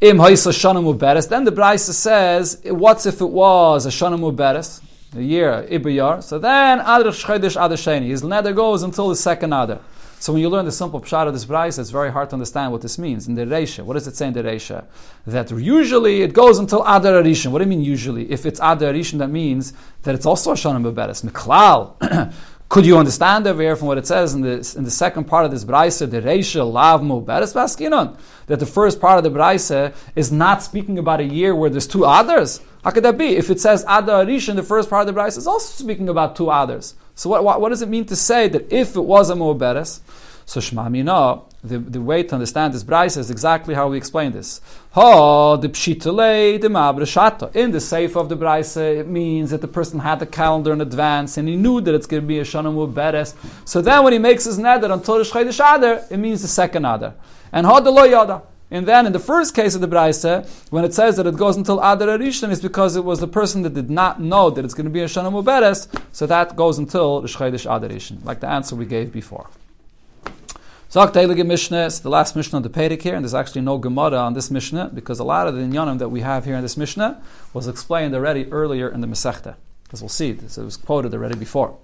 Im 0.02 0.18
haisa 0.18 0.52
shana 0.52 0.82
muberes. 0.84 1.30
Then 1.30 1.44
the 1.44 1.52
brayse 1.52 1.94
says, 1.94 2.60
what's 2.66 3.06
if 3.06 3.22
it 3.22 3.30
was 3.30 3.86
a 3.86 3.90
shana 3.90 4.20
muberes? 4.20 4.82
A 5.16 5.22
year, 5.22 5.66
Ibayar. 5.72 6.22
So 6.22 6.38
then, 6.38 6.80
Adr 6.80 7.06
Shchedish 7.06 7.60
Adr 7.60 7.74
Sheni. 7.74 8.10
His 8.10 8.22
neder 8.22 8.56
goes 8.56 8.84
until 8.84 9.10
the 9.10 9.16
second 9.16 9.54
Adar. 9.54 9.80
So 10.20 10.34
when 10.34 10.42
you 10.42 10.50
learn 10.50 10.66
the 10.66 10.72
simple 10.72 11.02
pshat 11.02 11.26
of 11.26 11.34
this 11.34 11.46
brayse, 11.46 11.80
it's 11.80 11.90
very 11.90 12.12
hard 12.12 12.30
to 12.30 12.36
understand 12.36 12.72
what 12.72 12.82
this 12.82 13.00
means. 13.00 13.28
In 13.28 13.34
the 13.34 13.46
Reisha, 13.46 13.84
what 13.84 13.94
does 13.94 14.06
it 14.06 14.16
say 14.16 14.28
in 14.28 14.34
the 14.34 14.44
Reisha? 14.44 14.86
That 15.26 15.50
usually 15.50 16.22
it 16.22 16.34
goes 16.34 16.60
until 16.60 16.82
Adar 16.82 17.24
Arishan. 17.24 17.48
What 17.52 17.60
do 17.60 17.64
you 17.64 17.70
mean 17.70 17.82
usually? 17.82 18.30
If 18.30 18.46
it's 18.46 18.60
Adar 18.60 18.94
Arishan, 18.94 19.18
that 19.18 19.30
means 19.30 19.74
that 20.04 20.14
it's 20.14 20.28
also 20.28 20.52
a 20.52 20.56
Shana 20.56 20.94
Beberes. 20.94 21.24
Miklal. 21.24 22.34
Could 22.70 22.86
you 22.86 23.00
understand 23.00 23.48
over 23.48 23.64
here 23.64 23.76
from 23.76 23.88
what 23.88 23.98
it 23.98 24.06
says 24.06 24.36
in 24.36 24.42
the, 24.42 24.74
in 24.78 24.84
the 24.84 24.92
second 24.92 25.24
part 25.24 25.44
of 25.44 25.50
this 25.50 25.66
brayse, 25.66 26.08
the 26.08 26.22
Reisha 26.22 26.72
Lav 26.72 27.02
Beres 27.02 27.52
Baskinon? 27.52 28.16
That 28.46 28.60
the 28.60 28.68
first 28.68 29.02
part 29.02 29.18
of 29.18 29.24
the 29.24 29.32
brayse 29.32 29.92
is 30.16 30.32
not 30.32 30.62
speaking 30.62 31.00
about 31.00 31.20
a 31.20 31.24
year 31.24 31.56
where 31.56 31.72
there's 31.72 31.88
two 31.88 32.06
others. 32.06 32.62
How 32.84 32.92
could 32.92 33.04
that 33.06 33.18
be? 33.18 33.38
If 33.38 33.50
it 33.50 33.60
says 33.60 33.82
Adar 33.88 34.24
Arishan, 34.24 34.56
the 34.56 34.62
first 34.62 34.88
part 34.88 35.08
of 35.08 35.14
the 35.14 35.20
brayse 35.20 35.36
is 35.36 35.48
also 35.48 35.84
speaking 35.84 36.10
about 36.10 36.36
two 36.36 36.52
others. 36.52 36.94
So 37.16 37.28
what, 37.32 37.44
what, 37.44 37.60
what, 37.60 37.70
does 37.70 37.82
it 37.82 37.90
mean 37.90 38.06
to 38.06 38.16
say 38.16 38.48
that 38.50 38.72
if 38.72 38.96
it 38.96 39.02
was 39.02 39.32
a 39.32 39.34
Mu'beres, 39.34 40.02
so 40.50 40.60
Shema 40.60 40.90
Mina, 40.90 41.42
the, 41.64 41.78
the 41.78 42.02
way 42.02 42.24
to 42.24 42.34
understand 42.34 42.74
this 42.74 42.84
Bryce 42.84 43.18
is 43.18 43.30
exactly 43.30 43.76
how 43.76 43.88
we 43.88 43.98
explain 43.98 44.32
this. 44.32 44.62
Ha, 44.94 45.58
the 45.58 45.68
the. 45.68 47.52
In 47.54 47.72
the 47.72 47.80
safe 47.80 48.18
of 48.18 48.30
the 48.30 48.36
Bryce, 48.36 48.76
it 48.76 49.08
means 49.08 49.52
that 49.52 49.62
the 49.62 49.68
person 49.68 50.00
had 50.00 50.18
the 50.18 50.26
calendar 50.26 50.74
in 50.74 50.82
advance 50.82 51.38
and 51.38 51.48
he 51.48 51.56
knew 51.56 51.82
that 51.82 51.94
it's 51.94 52.08
going 52.08 52.24
to 52.24 52.28
be 52.28 52.40
a 52.40 52.44
Shana 52.44 52.74
Mu'beres. 52.74 53.36
So 53.64 53.80
then 53.80 54.04
when 54.04 54.12
he 54.12 54.18
makes 54.18 54.46
his 54.46 54.58
neder 54.58 54.92
until 54.92 55.20
the 55.20 55.24
Shchaydish 55.24 55.78
Adar, 55.78 56.02
it 56.10 56.18
means 56.18 56.42
the 56.42 56.48
second 56.48 56.84
Adar. 56.84 57.14
And 57.52 57.68
ha, 57.68 57.80
the 57.80 57.92
lo 57.92 58.06
yada. 58.06 58.42
And 58.72 58.88
then 58.88 59.06
in 59.06 59.14
the 59.14 59.20
first 59.20 59.54
case 59.54 59.76
of 59.76 59.82
the 59.82 59.88
Braise, 59.88 60.26
when 60.72 60.84
it 60.84 60.96
says 60.96 61.18
that 61.18 61.28
it 61.28 61.38
goes 61.38 61.58
until 61.58 61.78
Adar 61.78 62.08
Arishan, 62.18 62.52
it's 62.52 62.60
because 62.60 62.96
it 62.96 63.04
was 63.04 63.20
the 63.20 63.28
person 63.28 63.62
that 63.62 63.76
did 63.76 63.92
not 63.92 64.20
know 64.20 64.50
that 64.50 64.66
it's 64.66 64.74
going 64.74 64.86
to 64.86 64.92
be 64.92 65.02
a 65.02 65.06
Shana 65.06 65.32
Muberes, 65.32 65.88
so 66.12 66.26
that 66.26 66.56
goes 66.56 66.80
until 66.80 67.22
the 67.22 67.28
Shchedish 67.28 67.66
Adar 67.66 67.90
Arishan, 67.90 68.26
like 68.26 68.40
the 68.40 68.48
answer 68.48 68.76
we 68.76 68.88
gave 68.88 69.14
before. 69.14 69.48
Zok 70.90 71.14
Teilige 71.14 71.46
Mishnah, 71.46 71.88
the 72.02 72.10
last 72.10 72.36
Mishnah 72.36 72.56
on 72.56 72.64
the 72.64 72.70
Pedic 72.70 73.04
here, 73.04 73.14
and 73.14 73.24
there's 73.24 73.36
actually 73.36 73.62
no 73.62 73.78
Gemara 73.78 74.18
on 74.18 74.34
this 74.34 74.50
Mishnah, 74.50 74.90
because 74.92 75.20
a 75.20 75.24
lot 75.24 75.48
of 75.48 75.54
the 75.54 75.62
Inyanim 75.62 76.00
that 76.00 76.10
we 76.10 76.22
have 76.22 76.46
here 76.46 76.56
in 76.56 76.64
this 76.64 76.78
Mishnah 76.78 77.22
was 77.54 77.68
explained 77.68 78.16
already 78.16 78.52
earlier 78.52 78.90
in 78.90 79.00
the 79.00 79.06
Masechta, 79.06 79.54
because 79.84 80.02
we'll 80.02 80.10
see, 80.10 80.36
so 80.48 80.64
it 80.64 80.66
was 80.66 80.78
quoted 80.78 81.14
already 81.14 81.38
before. 81.38 81.78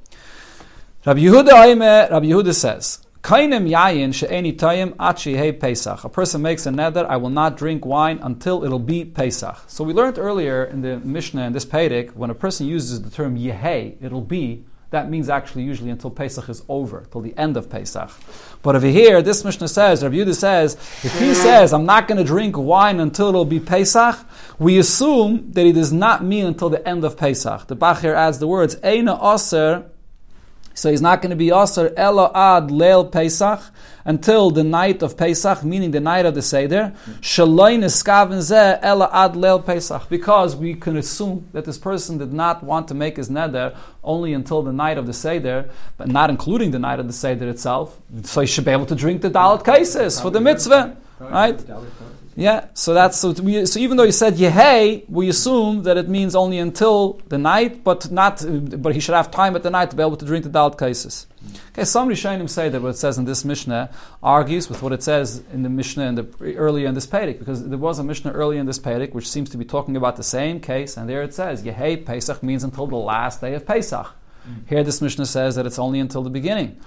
Rabbi 1.06 1.20
Yehuda, 1.20 1.52
Aime, 1.52 1.82
Rabbi 1.82 2.26
Yehuda 2.26 2.56
says, 2.56 3.06
Kainim 3.22 3.70
yayin 3.70 4.12
she'eni 4.12 4.54
tayim 4.54 4.96
achi 5.00 5.36
hey 5.36 5.52
Pesach. 5.52 6.04
A 6.04 6.10
person 6.10 6.42
makes 6.42 6.66
a 6.66 6.72
neder, 6.72 7.06
I 7.06 7.18
will 7.18 7.30
not 7.30 7.58
drink 7.58 7.86
wine 7.86 8.18
until 8.24 8.64
it'll 8.64 8.80
be 8.80 9.06
Pesach. 9.06 9.66
So 9.68 9.84
we 9.84 9.94
learned 9.94 10.18
earlier 10.18 10.64
in 10.66 10.82
the 10.82 10.98
Mishnah, 10.98 11.46
in 11.46 11.54
this 11.54 11.66
Pedic, 11.66 12.16
when 12.16 12.32
a 12.32 12.36
person 12.36 12.66
uses 12.66 13.04
the 13.04 13.12
term 13.12 13.38
yehei, 13.38 13.98
it'll 14.02 14.22
be, 14.22 14.66
that 14.92 15.10
means 15.10 15.30
actually 15.30 15.64
usually 15.64 15.90
until 15.90 16.10
Pesach 16.10 16.48
is 16.50 16.64
over, 16.70 17.06
till 17.12 17.22
the 17.22 17.38
end 17.38 17.58
of 17.58 17.70
Pesach. 17.70 18.12
But 18.62 18.76
over 18.76 18.88
here, 18.88 19.22
this 19.22 19.44
Mishnah 19.44 19.68
says, 19.68 20.04
Rabbi 20.04 20.16
Yehuda 20.16 20.36
says, 20.36 20.76
if 21.04 21.20
he 21.20 21.34
says, 21.34 21.74
I'm 21.74 21.86
not 21.86 22.08
going 22.08 22.18
to 22.18 22.24
drink 22.24 22.58
wine 22.58 23.00
until 23.00 23.30
it'll 23.30 23.46
be 23.46 23.60
Pesach, 23.60 24.18
we 24.60 24.78
assume 24.78 25.52
that 25.52 25.66
he 25.66 25.72
does 25.72 25.92
not 25.92 26.24
mean 26.24 26.46
until 26.46 26.70
the 26.70 26.88
end 26.88 27.04
of 27.04 27.18
Pesach. 27.18 27.68
The 27.68 27.76
Bachir 27.76 28.14
adds 28.16 28.40
the 28.40 28.48
words, 28.48 28.76
Eina 28.78 29.20
Aser 29.22 29.90
so 30.76 30.92
he's 30.92 31.02
not 31.02 31.22
going 31.22 31.30
to 31.30 31.38
be 31.38 31.52
Aser 31.52 31.94
Elo 31.96 32.32
Ad 32.36 32.68
Leil 32.70 33.10
Pesach 33.10 33.62
until 34.04 34.52
the 34.52 34.64
night 34.64 35.02
of 35.02 35.16
Pesach, 35.18 35.64
meaning 35.64 35.92
the 35.92 36.02
night 36.02 36.26
of 36.26 36.36
the 36.36 36.42
Seder. 36.42 36.94
Shaloi 37.22 37.80
Niskaven 37.80 38.40
Zeh 38.40 38.78
Elo 38.82 39.10
Ad 39.12 39.34
Leil 39.34 39.66
Pesach. 39.66 40.10
Because 40.10 40.54
we 40.56 40.74
can 40.76 40.98
assume 40.98 41.48
that 41.54 41.64
this 41.64 41.78
person 41.78 42.18
did 42.18 42.34
not 42.34 42.62
want 42.62 42.90
to 42.90 42.94
make 42.94 43.16
his 43.16 43.30
neder 43.30 43.76
only 44.04 44.34
until 44.34 44.62
the 44.62 44.74
night 44.74 44.98
of 44.98 45.08
the 45.08 45.14
Seder, 45.14 45.70
but 45.98 46.10
not 46.10 46.30
including 46.30 46.72
the 46.72 46.80
night 46.80 47.00
of 47.00 47.08
the 47.08 47.14
Seder 47.14 47.48
itself. 47.48 48.00
So 48.24 48.42
he 48.42 48.48
should 48.48 48.66
be 48.66 48.72
able 48.72 48.86
to 48.88 48.96
drink 48.96 49.22
the 49.22 49.32
Dalit 49.32 49.64
Kaisis 49.64 50.22
for 50.22 50.30
the 50.30 50.42
mitzvah. 50.42 50.98
Right? 51.20 51.58
Yeah, 52.38 52.68
so 52.74 52.94
that's 52.94 53.18
so. 53.18 53.32
We, 53.32 53.66
so 53.66 53.80
even 53.80 53.96
though 53.96 54.06
he 54.06 54.12
said 54.12 54.34
Yehei, 54.36 55.10
we 55.10 55.30
assume 55.30 55.84
that 55.84 55.96
it 55.96 56.10
means 56.10 56.36
only 56.36 56.60
until 56.60 57.22
the 57.30 57.38
night, 57.38 57.84
but 57.84 58.12
not. 58.12 58.44
But 58.82 58.94
he 58.94 59.00
should 59.00 59.16
have 59.16 59.32
time 59.32 59.56
at 59.56 59.64
the 59.64 59.70
night 59.70 59.92
to 59.92 59.96
be 59.96 60.04
able 60.04 60.18
to 60.18 60.26
drink 60.26 60.44
the 60.44 60.50
Dalit 60.50 60.76
Kaisis. 60.76 61.28
Okay, 61.72 61.86
some 61.86 62.10
Rishonim 62.10 62.50
say 62.50 62.68
that 62.68 62.82
what 62.82 62.90
it 62.90 62.98
says 62.98 63.18
in 63.18 63.24
this 63.24 63.46
Mishnah 63.46 63.90
argues 64.22 64.68
with 64.68 64.82
what 64.82 64.92
it 64.92 65.02
says 65.02 65.44
in 65.54 65.64
the 65.64 65.70
Mishnah 65.70 66.06
in 66.08 66.16
the, 66.16 66.56
earlier 66.58 66.88
in 66.88 66.96
this 66.96 67.08
Pedic, 67.08 67.40
because 67.40 67.66
there 67.70 67.78
was 67.78 68.00
a 68.00 68.04
Mishnah 68.04 68.32
earlier 68.32 68.60
in 68.60 68.66
this 68.66 68.80
Pedic 68.80 69.14
which 69.14 69.30
seems 69.30 69.50
to 69.52 69.58
be 69.58 69.64
talking 69.64 69.96
about 69.96 70.18
the 70.18 70.24
same 70.24 70.60
case, 70.60 70.98
and 70.98 71.08
there 71.08 71.22
it 71.24 71.34
says 71.34 71.64
Yehei 71.64 72.04
Pesach 72.06 72.42
means 72.44 72.64
until 72.64 72.88
the 72.88 72.96
last 72.96 73.42
day 73.42 73.54
of 73.54 73.66
Pesach. 73.66 74.08
Mm. 74.48 74.68
Here, 74.68 74.84
this 74.84 75.02
Mishnah 75.02 75.26
says 75.26 75.56
that 75.56 75.66
it's 75.66 75.80
only 75.80 76.00
until 76.00 76.24
the 76.24 76.30
beginning. 76.30 76.80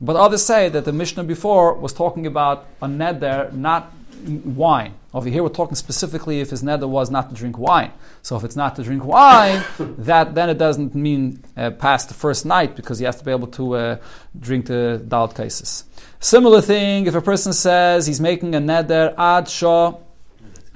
But 0.00 0.16
others 0.16 0.44
say 0.44 0.68
that 0.68 0.84
the 0.84 0.92
Mishnah 0.92 1.24
before 1.24 1.74
was 1.74 1.92
talking 1.92 2.26
about 2.26 2.66
a 2.80 2.86
neder, 2.86 3.52
not 3.52 3.92
wine. 4.24 4.94
Over 5.14 5.28
here, 5.28 5.42
we're 5.42 5.50
talking 5.50 5.74
specifically 5.74 6.40
if 6.40 6.50
his 6.50 6.62
neder 6.62 6.88
was 6.88 7.10
not 7.10 7.28
to 7.30 7.34
drink 7.34 7.58
wine. 7.58 7.92
So 8.22 8.36
if 8.36 8.44
it's 8.44 8.56
not 8.56 8.76
to 8.76 8.82
drink 8.82 9.04
wine, 9.04 9.62
that 9.78 10.34
then 10.34 10.48
it 10.48 10.58
doesn't 10.58 10.94
mean 10.94 11.42
uh, 11.56 11.70
past 11.70 12.08
the 12.08 12.14
first 12.14 12.46
night 12.46 12.76
because 12.76 12.98
he 12.98 13.04
has 13.04 13.16
to 13.16 13.24
be 13.24 13.30
able 13.30 13.48
to 13.48 13.74
uh, 13.74 13.96
drink 14.38 14.66
the 14.66 15.02
dalit 15.06 15.34
kaisis. 15.34 15.84
Similar 16.20 16.60
thing, 16.60 17.06
if 17.06 17.14
a 17.14 17.20
person 17.20 17.52
says 17.52 18.06
he's 18.06 18.20
making 18.20 18.54
a 18.54 18.60
neder 18.60 19.14
ad 19.18 19.48
shah 19.48 19.94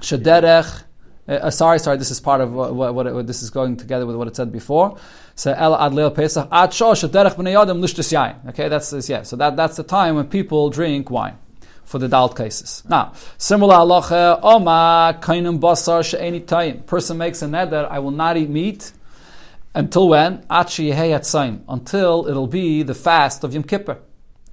shaderech. 0.01 0.83
Uh, 1.27 1.31
uh, 1.31 1.49
sorry, 1.49 1.79
sorry. 1.79 1.97
This 1.97 2.11
is 2.11 2.19
part 2.19 2.41
of 2.41 2.53
what, 2.53 2.73
what, 2.73 2.93
what, 2.93 3.27
this 3.27 3.41
is 3.41 3.49
going 3.49 3.75
together 3.75 4.05
with 4.05 4.15
what 4.15 4.27
it 4.27 4.35
said 4.35 4.51
before. 4.51 4.97
So 5.35 5.53
el 5.53 5.75
ad 5.75 5.93
leil 5.93 6.13
pesach 6.13 6.47
ad 6.51 6.73
shah 6.73 6.93
shaderech 6.93 7.35
b'nei 7.35 7.53
yain. 7.53 8.49
Okay, 8.49 8.69
that's 8.69 9.09
yeah. 9.09 9.23
So 9.23 9.35
that 9.37 9.55
that's 9.55 9.77
the 9.77 9.83
time 9.83 10.15
when 10.15 10.27
people 10.27 10.69
drink 10.69 11.09
wine 11.09 11.37
for 11.87 11.99
the 11.99 12.07
dalt 12.09 12.35
kaisis. 12.35 12.87
Now, 12.87 13.13
similar 13.37 13.75
halacha, 13.75 14.39
oma 14.43 15.17
kainim 15.21 15.57
basar 15.57 16.03
she'eni 16.03 16.41
time. 16.41 16.81
Person 16.81 17.17
makes 17.17 17.41
a 17.41 17.45
neder, 17.45 17.89
I 17.89 17.99
will 17.99 18.11
not 18.11 18.35
eat 18.35 18.49
meat 18.49 18.91
until 19.73 20.09
when? 20.09 20.45
Achi 20.49 20.91
at 20.91 21.33
until 21.33 22.27
it'll 22.27 22.47
be 22.47 22.83
the 22.83 22.93
fast 22.93 23.45
of 23.45 23.53
Yom 23.53 23.63
Kippur. 23.63 23.99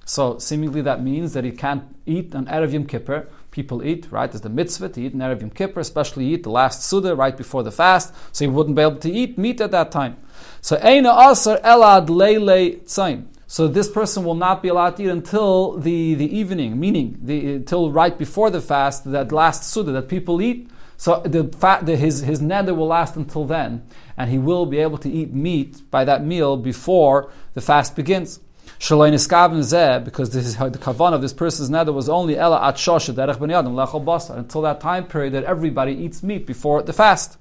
So 0.05 0.37
seemingly 0.37 0.81
that 0.83 1.03
means 1.03 1.33
that 1.33 1.43
he 1.43 1.51
can't 1.51 1.83
eat 2.05 2.33
on 2.33 2.45
Erev 2.45 2.71
Yom 2.71 2.85
Kippur. 2.85 3.27
People 3.51 3.83
eat, 3.83 4.07
right? 4.11 4.31
There's 4.31 4.41
the 4.41 4.49
mitzvah 4.49 4.89
to 4.89 5.01
eat 5.01 5.13
on 5.13 5.19
Erev 5.19 5.41
Yom 5.41 5.49
Kippur, 5.49 5.81
especially 5.81 6.27
eat 6.27 6.43
the 6.43 6.51
last 6.51 6.83
Suda 6.83 7.15
right 7.15 7.35
before 7.35 7.63
the 7.63 7.71
fast, 7.71 8.13
so 8.31 8.45
he 8.45 8.49
wouldn't 8.49 8.77
be 8.77 8.81
able 8.81 8.97
to 8.97 9.11
eat 9.11 9.37
meat 9.37 9.59
at 9.59 9.71
that 9.71 9.91
time. 9.91 10.15
So 10.61 10.77
Eina 10.77 11.31
Asar 11.31 11.57
Elad 11.57 12.07
Leile 12.07 12.81
Tzaim. 12.83 13.25
So 13.47 13.67
this 13.67 13.89
person 13.89 14.23
will 14.23 14.35
not 14.35 14.63
be 14.63 14.69
allowed 14.69 14.97
to 14.97 15.03
eat 15.03 15.09
until 15.09 15.77
the, 15.77 16.15
the 16.15 16.35
evening, 16.35 16.79
meaning 16.79 17.19
the, 17.21 17.55
until 17.55 17.91
right 17.91 18.17
before 18.17 18.49
the 18.49 18.61
fast, 18.61 19.09
that 19.11 19.31
last 19.31 19.71
suda 19.71 19.91
that 19.91 20.07
people 20.09 20.41
eat. 20.41 20.69
So 20.97 21.21
the 21.25 21.45
fact 21.57 21.85
that 21.85 21.97
his, 21.97 22.21
his 22.21 22.41
neder 22.41 22.75
will 22.75 22.87
last 22.87 23.15
until 23.15 23.45
then, 23.45 23.85
and 24.17 24.31
he 24.31 24.37
will 24.37 24.65
be 24.65 24.79
able 24.79 24.97
to 24.99 25.09
eat 25.09 25.33
meat 25.33 25.89
by 25.91 26.05
that 26.05 26.23
meal 26.25 26.57
before 26.57 27.29
the 27.53 27.61
fast 27.61 27.95
begins. 27.95 28.39
Because 28.77 30.29
this 30.31 30.45
is 30.45 30.57
the 30.57 30.79
kavan 30.79 31.13
of 31.13 31.21
this 31.21 31.33
person's 31.33 31.69
neder 31.69 31.93
was 31.93 32.09
only 32.09 32.37
ella 32.37 32.65
at 32.67 32.75
derech 32.75 34.05
basar 34.05 34.37
until 34.37 34.61
that 34.61 34.81
time 34.81 35.05
period 35.05 35.33
that 35.33 35.43
everybody 35.43 35.93
eats 35.93 36.23
meat 36.23 36.47
before 36.47 36.81
the 36.81 36.93
fast. 36.93 37.37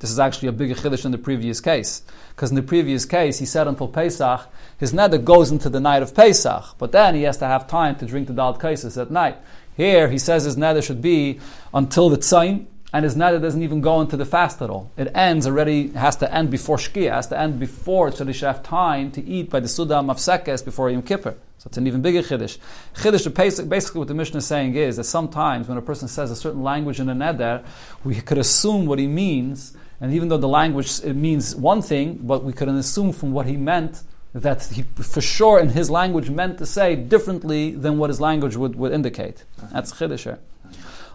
This 0.00 0.10
is 0.10 0.18
actually 0.18 0.48
a 0.48 0.52
bigger 0.52 0.74
chiddush 0.74 1.02
than 1.02 1.12
the 1.12 1.18
previous 1.18 1.60
case. 1.60 2.02
Because 2.30 2.50
in 2.50 2.56
the 2.56 2.62
previous 2.62 3.04
case, 3.04 3.38
he 3.38 3.46
said 3.46 3.66
until 3.66 3.88
Pesach, 3.88 4.46
his 4.78 4.92
neder 4.92 5.22
goes 5.22 5.50
into 5.50 5.68
the 5.68 5.80
night 5.80 6.02
of 6.02 6.14
Pesach. 6.14 6.76
But 6.78 6.92
then 6.92 7.14
he 7.14 7.22
has 7.22 7.36
to 7.38 7.46
have 7.46 7.66
time 7.66 7.96
to 7.96 8.06
drink 8.06 8.28
the 8.28 8.32
Dal 8.32 8.56
Kaisis 8.56 9.00
at 9.00 9.10
night. 9.10 9.38
Here, 9.76 10.08
he 10.08 10.18
says 10.18 10.44
his 10.44 10.56
neder 10.56 10.82
should 10.82 11.02
be 11.02 11.40
until 11.74 12.08
the 12.08 12.18
Tzayin, 12.18 12.66
and 12.92 13.04
his 13.04 13.16
neder 13.16 13.40
doesn't 13.40 13.62
even 13.62 13.80
go 13.80 14.00
into 14.00 14.16
the 14.16 14.24
fast 14.24 14.62
at 14.62 14.70
all. 14.70 14.90
It 14.96 15.10
ends 15.14 15.46
already, 15.46 15.88
has 15.90 16.16
to 16.16 16.32
end 16.32 16.50
before 16.50 16.78
Shkia, 16.78 17.12
has 17.12 17.26
to 17.28 17.38
end 17.38 17.60
before, 17.60 18.10
so 18.12 18.24
should 18.32 18.46
have 18.46 18.62
time 18.62 19.10
to 19.12 19.24
eat 19.24 19.50
by 19.50 19.60
the 19.60 19.68
Suda 19.68 19.94
Mafsekes 19.94 20.64
before 20.64 20.90
Yom 20.90 21.02
Kippur. 21.02 21.34
So 21.58 21.66
it's 21.66 21.76
an 21.76 21.86
even 21.86 22.02
bigger 22.02 22.22
Chiddush. 22.22 22.58
Chiddush, 22.94 23.68
basically 23.68 23.98
what 23.98 24.08
the 24.08 24.14
Mishnah 24.14 24.38
is 24.38 24.46
saying 24.46 24.74
is 24.76 24.96
that 24.96 25.04
sometimes 25.04 25.68
when 25.68 25.76
a 25.76 25.82
person 25.82 26.08
says 26.08 26.30
a 26.30 26.36
certain 26.36 26.62
language 26.62 27.00
in 27.00 27.08
a 27.08 27.14
neder, 27.14 27.64
we 28.04 28.20
could 28.20 28.38
assume 28.38 28.86
what 28.86 28.98
he 28.98 29.08
means, 29.08 29.76
and 30.00 30.12
even 30.12 30.28
though 30.28 30.38
the 30.38 30.48
language 30.48 31.02
means 31.04 31.56
one 31.56 31.82
thing, 31.82 32.20
but 32.22 32.44
we 32.44 32.52
couldn't 32.52 32.76
assume 32.76 33.12
from 33.12 33.32
what 33.32 33.46
he 33.46 33.56
meant 33.56 34.02
that 34.34 34.62
he 34.64 34.82
for 34.82 35.20
sure 35.20 35.58
in 35.58 35.70
his 35.70 35.90
language 35.90 36.30
meant 36.30 36.58
to 36.58 36.66
say 36.66 36.94
differently 36.94 37.70
than 37.72 37.98
what 37.98 38.10
his 38.10 38.20
language 38.20 38.56
would, 38.56 38.76
would 38.76 38.92
indicate. 38.92 39.44
That's 39.72 39.92
Chiddush. 39.92 40.38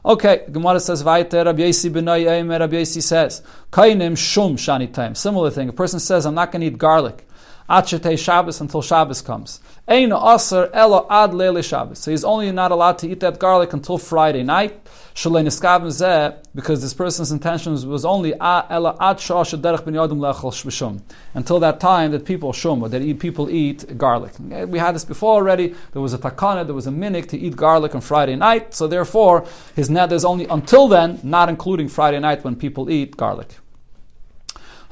Okay, 0.06 0.46
Gemara 0.52 0.82
says 0.82 1.04
weiter. 1.04 1.46
Rabbi 1.46 1.62
Yossi 1.62 1.90
b'nai 1.90 2.26
Eimer. 2.26 2.60
Rabbi 2.60 2.76
Yossi 2.78 3.02
says, 3.02 3.42
"Kainim 3.72 4.18
shum 4.18 4.58
shani 4.58 4.92
time." 4.92 5.16
Similar 5.16 5.50
thing. 5.52 5.70
A 5.70 5.74
person 5.74 6.00
says, 6.00 6.26
"I'm 6.26 6.36
not 6.36 6.52
going 6.52 6.62
to 6.62 6.68
eat 6.68 6.78
garlic." 6.78 7.26
Achetei 7.70 8.18
Shabbos 8.18 8.60
until 8.62 8.82
Shabbos 8.82 9.22
comes. 9.22 9.60
Ein 9.88 10.12
aser 10.12 10.70
elo 10.74 11.08
ad 11.10 11.32
leile 11.32 11.64
Shabbos. 11.64 12.00
So 12.00 12.12
he's 12.12 12.24
only 12.24 12.52
not 12.52 12.72
allowed 12.72 12.98
to 13.00 13.10
eat 13.10 13.20
that 13.22 13.40
garlic 13.40 13.74
until 13.74 13.98
Friday 13.98 14.44
night 14.44 14.80
because 15.16 16.82
this 16.82 16.94
person's 16.94 17.32
intention 17.32 17.74
was 17.88 18.04
only 18.04 18.34
until 18.40 18.90
that 21.60 21.80
time 21.80 22.12
that 22.12 22.26
people 22.26 22.52
shum 22.52 22.82
that 22.82 23.20
people 23.20 23.50
eat 23.50 23.98
garlic. 23.98 24.34
We 24.40 24.80
had 24.80 24.96
this 24.96 25.06
before 25.06 25.36
already. 25.36 25.76
There 25.92 26.02
was 26.02 26.14
a 26.14 26.18
takana, 26.18 26.66
there 26.66 26.74
was 26.74 26.88
a 26.88 26.92
minik 26.92 27.28
to 27.30 27.38
eat 27.38 27.56
garlic 27.56 27.94
on 27.94 28.02
Friday 28.02 28.36
night. 28.36 28.74
So 28.74 28.88
therefore, 28.88 29.46
his 29.76 29.90
net 29.90 30.12
is 30.12 30.26
only 30.26 30.46
until 30.48 30.88
then, 30.88 31.20
not 31.24 31.48
including 31.48 31.90
Friday 31.90 32.20
night 32.20 32.44
when 32.44 32.56
people 32.56 32.90
eat 32.90 33.16
garlic. 33.16 33.60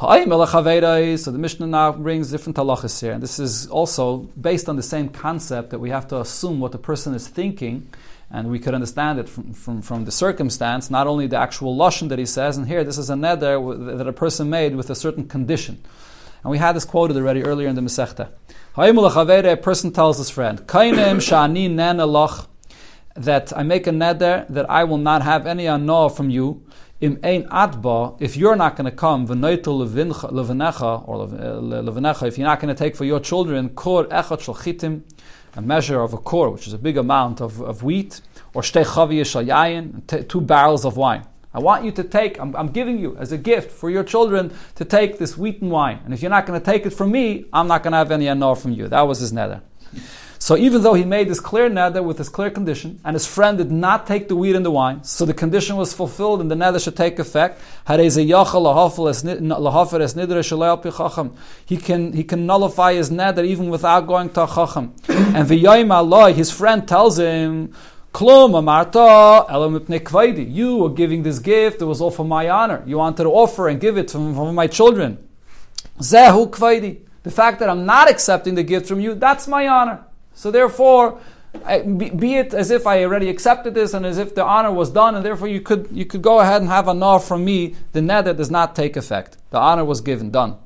So 0.02 0.08
the 0.08 1.38
Mishnah 1.38 1.68
now 1.68 1.92
brings 1.92 2.32
different 2.32 2.58
halachas 2.58 3.00
here, 3.00 3.12
and 3.12 3.22
this 3.22 3.38
is 3.38 3.68
also 3.68 4.18
based 4.42 4.68
on 4.68 4.76
the 4.76 4.82
same 4.82 5.10
concept 5.10 5.70
that 5.70 5.78
we 5.78 5.92
have 5.92 6.08
to 6.08 6.20
assume 6.20 6.60
what 6.60 6.72
the 6.72 6.80
person 6.80 7.14
is 7.14 7.28
thinking 7.28 7.88
and 8.32 8.50
we 8.50 8.58
could 8.58 8.74
understand 8.74 9.20
it 9.20 9.30
from, 9.30 9.54
from, 9.54 9.84
from 9.84 10.06
the 10.06 10.12
circumstance, 10.12 10.90
not 10.90 11.06
only 11.06 11.28
the 11.28 11.38
actual 11.38 11.78
lashon 11.78 12.10
that 12.10 12.18
he 12.18 12.26
says, 12.26 12.58
and 12.58 12.68
here 12.68 12.84
this 12.84 12.98
is 12.98 13.12
a 13.12 13.14
neder 13.14 13.96
that 13.98 14.08
a 14.08 14.14
person 14.14 14.50
made 14.50 14.76
with 14.76 14.90
a 14.90 14.96
certain 14.96 15.28
condition. 15.28 15.80
And 16.42 16.50
we 16.50 16.58
had 16.58 16.76
this 16.76 16.84
quoted 16.84 17.16
already 17.16 17.44
earlier 17.44 17.68
in 17.68 17.76
the 17.76 17.82
Masechta. 17.82 18.30
A 18.76 19.58
person 19.58 19.92
tells 19.92 20.18
his 20.18 20.32
friend, 20.32 20.68
that 23.14 23.54
I 23.56 23.64
make 23.64 23.86
a 23.86 23.92
neder 23.92 24.48
that 24.48 24.68
I 24.68 24.84
will 24.84 24.98
not 24.98 25.22
have 25.22 25.46
any 25.46 25.68
anah 25.68 26.10
from 26.10 26.32
you. 26.32 26.64
Im 27.02 27.18
ein 27.24 27.50
adba, 27.50 28.16
if 28.20 28.38
you're 28.38 28.56
not 28.56 28.76
going 28.76 28.86
to 28.86 28.96
come, 28.96 29.26
levenecha 29.28 31.08
or 31.08 31.28
levenecha, 31.28 32.24
eh, 32.24 32.28
if 32.28 32.38
you're 32.38 32.48
not 32.48 32.60
going 32.60 32.74
to 32.74 32.78
take 32.78 32.96
for 32.96 33.06
your 33.06 33.20
children, 33.20 33.70
kor 33.70 34.08
shal 34.40 35.02
a 35.56 35.62
measure 35.62 36.00
of 36.00 36.14
a 36.14 36.18
core, 36.18 36.52
which 36.52 36.68
is 36.68 36.74
a 36.74 36.78
big 36.78 36.98
amount 36.98 37.42
of, 37.42 37.60
of 37.60 37.82
wheat, 37.82 38.22
or 38.54 38.62
shtei 38.62 38.86
chaviya 38.86 40.28
two 40.28 40.42
barrels 40.42 40.86
of 40.86 40.96
wine. 40.96 41.26
I 41.54 41.60
want 41.60 41.84
you 41.84 41.92
to 41.92 42.04
take, 42.04 42.40
I'm, 42.40 42.56
I'm, 42.56 42.68
giving 42.68 43.00
you 43.00 43.18
as 43.18 43.32
a 43.32 43.38
gift 43.38 43.72
for 43.72 43.90
your 43.90 44.04
children 44.04 44.54
to 44.76 44.86
take 44.86 45.18
this 45.18 45.36
wheat 45.36 45.62
and 45.62 45.72
wine. 45.72 46.00
And 46.06 46.14
if 46.14 46.22
you're 46.22 46.30
not 46.30 46.46
going 46.46 46.58
to 46.58 46.66
take 46.66 46.86
it 46.86 46.92
from 46.92 47.12
me, 47.12 47.46
I'm 47.52 47.68
not 47.68 47.84
going 47.84 47.92
to 47.92 47.98
have 47.98 48.12
any 48.12 48.26
anor 48.26 48.58
from 48.58 48.72
you. 48.72 48.88
That 48.88 49.02
was 49.02 49.20
his 49.20 49.34
neder. 49.34 49.62
So 50.42 50.58
even 50.58 50.82
though 50.82 50.96
he 50.96 51.06
made 51.06 51.30
this 51.30 51.40
clear 51.40 51.70
neder 51.70 52.04
with 52.04 52.18
this 52.18 52.28
clear 52.28 52.50
condition, 52.50 53.00
and 53.06 53.14
his 53.14 53.28
friend 53.28 53.60
did 53.60 53.72
not 53.72 54.08
take 54.08 54.28
the 54.28 54.36
wheat 54.36 54.56
and 54.56 54.66
the 54.66 54.72
wine, 54.72 55.04
so 55.04 55.24
the 55.24 55.36
condition 55.36 55.76
was 55.76 55.94
fulfilled 55.94 56.42
and 56.42 56.50
the 56.50 56.56
neder 56.56 56.84
should 56.84 56.98
take 56.98 57.20
effect, 57.20 57.62
he 61.64 61.78
can 61.78 62.14
he 62.14 62.24
can 62.24 62.48
nullify 62.48 62.96
his 62.96 63.12
neder 63.12 63.46
even 63.46 63.70
without 63.70 64.08
going 64.08 64.32
to 64.32 64.46
a 64.46 64.48
chacham. 64.48 64.96
And 65.36 65.48
his 66.36 66.52
friend 66.52 66.88
tells 66.88 67.20
him, 67.20 67.76
you 68.20 68.48
were 70.78 70.90
giving 70.90 71.22
this 71.22 71.38
gift, 71.38 71.84
it 71.84 71.86
was 71.86 72.02
all 72.02 72.10
for 72.10 72.26
my 72.26 72.50
honor. 72.50 72.82
You 72.88 72.98
wanted 72.98 73.26
to 73.26 73.30
offer 73.30 73.70
and 73.70 73.80
give 73.80 73.96
it 73.96 74.10
for 74.10 74.52
my 74.52 74.66
children. 74.66 75.20
The 76.00 76.98
fact 77.30 77.60
that 77.60 77.70
I'm 77.70 77.86
not 77.86 78.10
accepting 78.10 78.56
the 78.56 78.64
gift 78.64 78.88
from 78.88 79.00
you, 79.00 79.14
that's 79.14 79.48
my 79.48 79.68
honor. 79.68 80.06
So 80.34 80.52
therefore, 80.52 81.20
be, 81.98 82.10
be, 82.10 82.36
it 82.36 82.54
as 82.54 82.72
if 82.72 82.88
I 82.88 83.04
already 83.04 83.30
accepted 83.30 83.74
this 83.74 83.94
and 83.94 84.06
as 84.06 84.18
if 84.18 84.34
the 84.36 84.44
honor 84.44 84.72
was 84.72 84.90
done, 84.90 85.16
and 85.16 85.26
therefore 85.26 85.48
you 85.48 85.62
could 85.62 85.90
you 85.92 86.06
could 86.06 86.22
go 86.22 86.40
ahead 86.40 86.62
and 86.62 86.70
have 86.70 86.88
a 86.88 86.94
nar 86.94 87.20
from 87.20 87.44
me. 87.44 87.76
The 87.92 88.00
neder 88.00 88.36
does 88.36 88.50
not 88.50 88.76
take 88.76 88.96
effect. 88.96 89.38
The 89.50 89.60
honor 89.60 89.84
was 89.84 90.02
given, 90.02 90.32
done. 90.32 90.58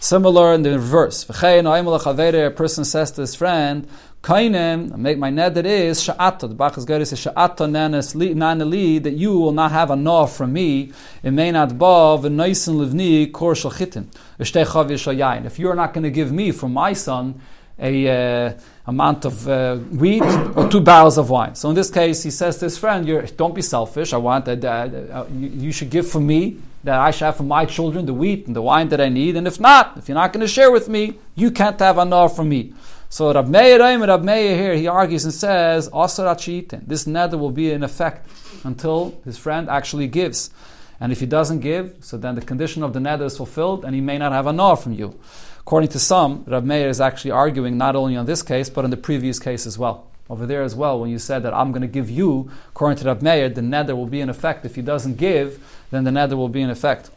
Similar 0.00 0.52
in 0.54 0.62
the 0.62 0.72
reverse. 0.72 1.28
A 1.30 2.50
person 2.50 2.84
says 2.84 3.12
to 3.12 3.20
his 3.20 3.34
friend, 3.36 3.86
make 4.28 5.18
my 5.18 5.30
neder 5.30 5.64
is 5.64 6.02
sha'ata. 6.02 6.40
The 6.40 6.54
Bachas 6.56 6.84
Gari 6.84 7.06
says 7.06 7.20
sha'ata 7.20 7.70
nanali 7.70 9.02
that 9.02 9.12
you 9.12 9.38
will 9.38 9.52
not 9.52 9.70
have 9.72 9.90
a 9.90 9.96
nar 9.96 10.26
from 10.26 10.52
me. 10.52 10.92
It 11.22 11.30
may 11.30 11.52
not 11.52 11.78
ba 11.78 12.18
v'noisen 12.18 12.84
livni 12.84 13.32
kor 13.32 13.54
shalchitin. 13.54 14.08
If 15.46 15.58
you're 15.58 15.74
not 15.74 15.94
going 15.94 16.04
to 16.04 16.10
give 16.10 16.32
me 16.32 16.50
from 16.50 16.72
my 16.72 16.92
son 16.92 17.40
a 17.78 18.46
uh, 18.46 18.52
amount 18.86 19.24
of 19.24 19.48
uh, 19.48 19.76
wheat 19.76 20.22
or 20.56 20.68
two 20.68 20.80
barrels 20.80 21.18
of 21.18 21.30
wine. 21.30 21.54
So 21.54 21.68
in 21.70 21.74
this 21.74 21.90
case, 21.90 22.22
he 22.22 22.30
says 22.30 22.58
to 22.58 22.66
his 22.66 22.78
friend, 22.78 23.06
"Don't 23.36 23.54
be 23.54 23.62
selfish. 23.62 24.12
I 24.12 24.18
want 24.18 24.44
that 24.44 24.64
uh, 24.64 25.26
you, 25.32 25.48
you, 25.48 25.72
should 25.72 25.90
give 25.90 26.08
for 26.08 26.20
me 26.20 26.58
that 26.84 26.98
I 26.98 27.10
should 27.10 27.26
have 27.26 27.36
for 27.36 27.44
my 27.44 27.64
children 27.64 28.06
the 28.06 28.14
wheat 28.14 28.46
and 28.46 28.56
the 28.56 28.62
wine 28.62 28.88
that 28.88 29.00
I 29.00 29.08
need. 29.08 29.36
And 29.36 29.46
if 29.46 29.60
not, 29.60 29.96
if 29.96 30.08
you're 30.08 30.16
not 30.16 30.32
going 30.32 30.40
to 30.40 30.48
share 30.48 30.70
with 30.70 30.88
me, 30.88 31.14
you 31.34 31.50
can't 31.50 31.78
have 31.78 31.98
enough 31.98 32.36
from 32.36 32.48
me." 32.48 32.72
So 33.12 33.30
Rab 33.30 33.46
Meir, 33.46 33.78
Rab 33.78 34.24
Meir 34.24 34.56
here, 34.56 34.74
he 34.74 34.86
argues 34.86 35.24
and 35.24 35.34
says, 35.34 35.84
This 35.84 37.04
neder 37.04 37.38
will 37.38 37.50
be 37.50 37.70
in 37.70 37.82
effect 37.82 38.26
until 38.64 39.20
his 39.26 39.36
friend 39.36 39.68
actually 39.68 40.08
gives. 40.08 40.48
And 40.98 41.12
if 41.12 41.20
he 41.20 41.26
doesn't 41.26 41.60
give, 41.60 41.96
so 42.00 42.16
then 42.16 42.36
the 42.36 42.40
condition 42.40 42.82
of 42.82 42.94
the 42.94 43.00
neder 43.00 43.26
is 43.26 43.36
fulfilled 43.36 43.84
and 43.84 43.94
he 43.94 44.00
may 44.00 44.16
not 44.16 44.32
have 44.32 44.46
a 44.46 44.76
from 44.76 44.94
you. 44.94 45.18
According 45.62 45.90
to 45.90 45.98
some, 45.98 46.44
Rav 46.46 46.64
Meir 46.64 46.88
is 46.88 47.00
actually 47.00 47.30
arguing 47.30 47.78
not 47.78 47.94
only 47.94 48.16
on 48.16 48.26
this 48.26 48.42
case, 48.42 48.68
but 48.68 48.84
on 48.84 48.90
the 48.90 48.96
previous 48.96 49.38
case 49.38 49.64
as 49.66 49.78
well. 49.78 50.06
Over 50.28 50.44
there 50.44 50.62
as 50.62 50.74
well, 50.74 51.00
when 51.00 51.10
you 51.10 51.18
said 51.18 51.42
that 51.44 51.54
I'm 51.54 51.72
going 51.72 51.82
to 51.82 51.88
give 51.88 52.10
you, 52.10 52.50
according 52.70 52.98
to 52.98 53.04
Rav 53.06 53.22
Meir, 53.22 53.48
the 53.48 53.60
neder 53.60 53.96
will 53.96 54.06
be 54.06 54.20
in 54.20 54.28
effect. 54.28 54.64
If 54.64 54.74
he 54.74 54.82
doesn't 54.82 55.16
give, 55.18 55.62
then 55.90 56.04
the 56.04 56.10
neder 56.10 56.36
will 56.36 56.48
be 56.48 56.62
in 56.62 56.70
effect. 56.70 57.10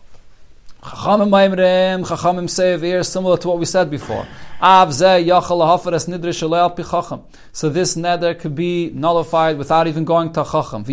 Chachamim 0.83 2.47
say 2.49 2.77
here, 2.79 3.03
similar 3.03 3.37
to 3.37 3.47
what 3.47 3.57
we 3.57 3.65
said 3.65 3.89
before. 3.89 4.27
So 4.57 4.85
this 7.69 7.95
neder 7.95 8.39
could 8.39 8.55
be 8.55 8.89
nullified 8.93 9.57
without 9.57 9.87
even 9.87 10.05
going 10.05 10.31
to 10.33 10.43
Chacham. 10.43 10.85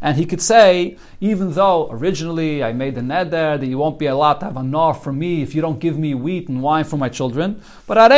And 0.00 0.16
he 0.16 0.24
could 0.24 0.40
say, 0.40 0.96
even 1.20 1.52
though 1.52 1.90
originally 1.90 2.62
I 2.62 2.72
made 2.72 2.94
the 2.94 3.00
neder 3.00 3.58
that 3.58 3.66
you 3.66 3.76
won't 3.76 3.98
be 3.98 4.06
allowed 4.06 4.34
to 4.34 4.44
have 4.46 4.56
a 4.56 4.62
nar 4.62 4.94
from 4.94 5.18
me 5.18 5.42
if 5.42 5.52
you 5.54 5.60
don't 5.60 5.80
give 5.80 5.98
me 5.98 6.14
wheat 6.14 6.48
and 6.48 6.62
wine 6.62 6.84
for 6.84 6.96
my 6.96 7.08
children, 7.08 7.60
but 7.88 7.98
I'm 7.98 8.08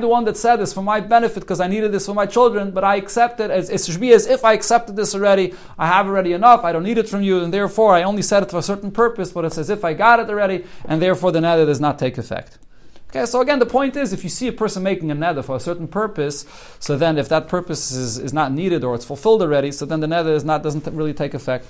the 0.00 0.08
one 0.08 0.24
that 0.24 0.36
said 0.36 0.56
this 0.56 0.74
for 0.74 0.82
my 0.82 1.00
benefit 1.00 1.40
because 1.40 1.60
I 1.60 1.66
needed 1.66 1.92
this 1.92 2.06
for 2.06 2.14
my 2.14 2.26
children, 2.26 2.72
but 2.72 2.84
I 2.84 2.96
accept 2.96 3.40
it 3.40 3.50
as 3.50 3.70
it 3.70 3.80
should 3.80 4.00
be 4.00 4.12
as 4.12 4.26
if 4.26 4.44
I 4.44 4.52
accepted 4.52 4.96
this 4.96 5.14
already. 5.14 5.54
I 5.78 5.86
have 5.86 6.06
already 6.06 6.34
enough, 6.34 6.62
I 6.64 6.72
don't 6.72 6.82
need 6.82 6.98
it 6.98 7.08
from 7.08 7.22
you, 7.22 7.42
and 7.42 7.54
therefore 7.54 7.94
I 7.94 8.02
only 8.02 8.22
said 8.22 8.42
it 8.42 8.50
for 8.50 8.58
a 8.58 8.62
certain 8.62 8.90
purpose, 8.90 9.32
but 9.32 9.46
it's 9.46 9.56
as 9.56 9.70
if 9.70 9.82
I 9.84 9.94
got 9.94 10.20
it 10.20 10.28
already, 10.28 10.66
and 10.84 11.00
therefore 11.00 11.32
the 11.32 11.40
neder 11.40 11.64
does 11.64 11.80
not 11.80 11.98
take 12.02 12.18
effect. 12.18 12.58
Okay, 13.10 13.26
so 13.26 13.42
again, 13.42 13.58
the 13.58 13.66
point 13.66 13.94
is, 13.94 14.12
if 14.12 14.24
you 14.24 14.30
see 14.30 14.48
a 14.48 14.52
person 14.52 14.82
making 14.82 15.10
a 15.10 15.14
neder 15.14 15.44
for 15.44 15.54
a 15.54 15.60
certain 15.60 15.86
purpose, 15.86 16.46
so 16.80 16.96
then 16.96 17.18
if 17.18 17.28
that 17.28 17.46
purpose 17.46 17.92
is, 17.92 18.18
is 18.18 18.32
not 18.32 18.52
needed 18.52 18.82
or 18.84 18.94
it's 18.94 19.04
fulfilled 19.04 19.42
already, 19.42 19.70
so 19.70 19.84
then 19.84 20.00
the 20.00 20.06
neder 20.06 20.34
is 20.34 20.44
not 20.44 20.62
doesn't 20.62 20.86
really 21.00 21.12
take 21.12 21.34
effect. 21.34 21.66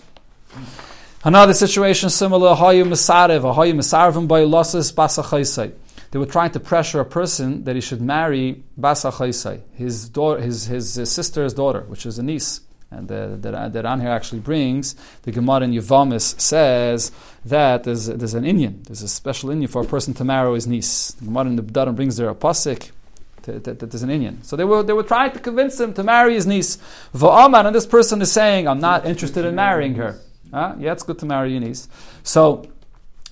Another 1.25 1.55
situation 1.55 2.11
similar, 2.11 2.55
hayu 2.55 2.85
misarev, 2.85 3.43
hayu 3.57 3.75
misarevim 3.75 4.29
by 4.29 4.41
losses 4.43 4.93
basachaisai. 4.93 5.73
They 6.13 6.19
were 6.19 6.27
trying 6.27 6.53
to 6.53 6.61
pressure 6.61 7.01
a 7.01 7.05
person 7.05 7.65
that 7.65 7.75
he 7.75 7.81
should 7.81 8.01
marry 8.01 8.63
basachaisai, 8.79 9.63
his 9.75 10.09
daughter, 10.09 10.41
his, 10.41 10.67
his, 10.67 10.95
his 10.95 11.11
sister's 11.11 11.55
daughter, 11.55 11.81
which 11.89 12.07
is 12.07 12.19
a 12.19 12.23
niece. 12.23 12.61
And 12.93 13.09
the, 13.09 13.39
the 13.41 13.83
Ran 13.83 14.01
here 14.01 14.11
actually 14.11 14.41
brings, 14.41 14.95
the 15.23 15.33
Gemara 15.33 15.63
in 15.63 15.73
Yavamis 15.73 16.39
says 16.39 17.11
that 17.45 17.85
there's, 17.85 18.07
there's 18.07 18.35
an 18.35 18.45
inyan, 18.45 18.85
there's 18.85 19.03
a 19.03 19.09
special 19.09 19.51
inyan 19.51 19.71
for 19.71 19.83
a 19.83 19.85
person 19.87 20.13
to 20.15 20.25
marry 20.25 20.55
his 20.55 20.67
niece. 20.67 21.13
The 21.13 21.25
Gemara 21.25 21.47
in 21.47 21.57
the 21.57 21.63
B'darim 21.63 21.97
brings 21.97 22.17
there 22.17 22.29
a 22.29 22.35
pasik 22.35 22.91
that 23.43 23.65
there's 23.65 24.03
an 24.03 24.11
inyan. 24.11 24.45
So 24.45 24.57
they 24.57 24.65
were, 24.65 24.83
they 24.83 24.93
were 24.93 25.03
trying 25.03 25.33
to 25.33 25.39
convince 25.39 25.81
him 25.81 25.95
to 25.95 26.03
marry 26.03 26.35
his 26.35 26.47
niece. 26.47 26.79
Va'amar, 27.15 27.67
and 27.67 27.75
this 27.75 27.87
person 27.87 28.21
is 28.23 28.31
saying, 28.31 28.69
I'm 28.69 28.81
not 28.81 29.07
interested 29.07 29.45
in 29.45 29.55
marrying 29.55 29.95
her. 29.97 30.19
Huh? 30.53 30.75
Yeah, 30.79 30.93
it's 30.93 31.03
good 31.03 31.19
to 31.21 31.27
marry 31.27 31.53
your 31.53 31.61
niece. 31.61 31.89
So 32.23 32.71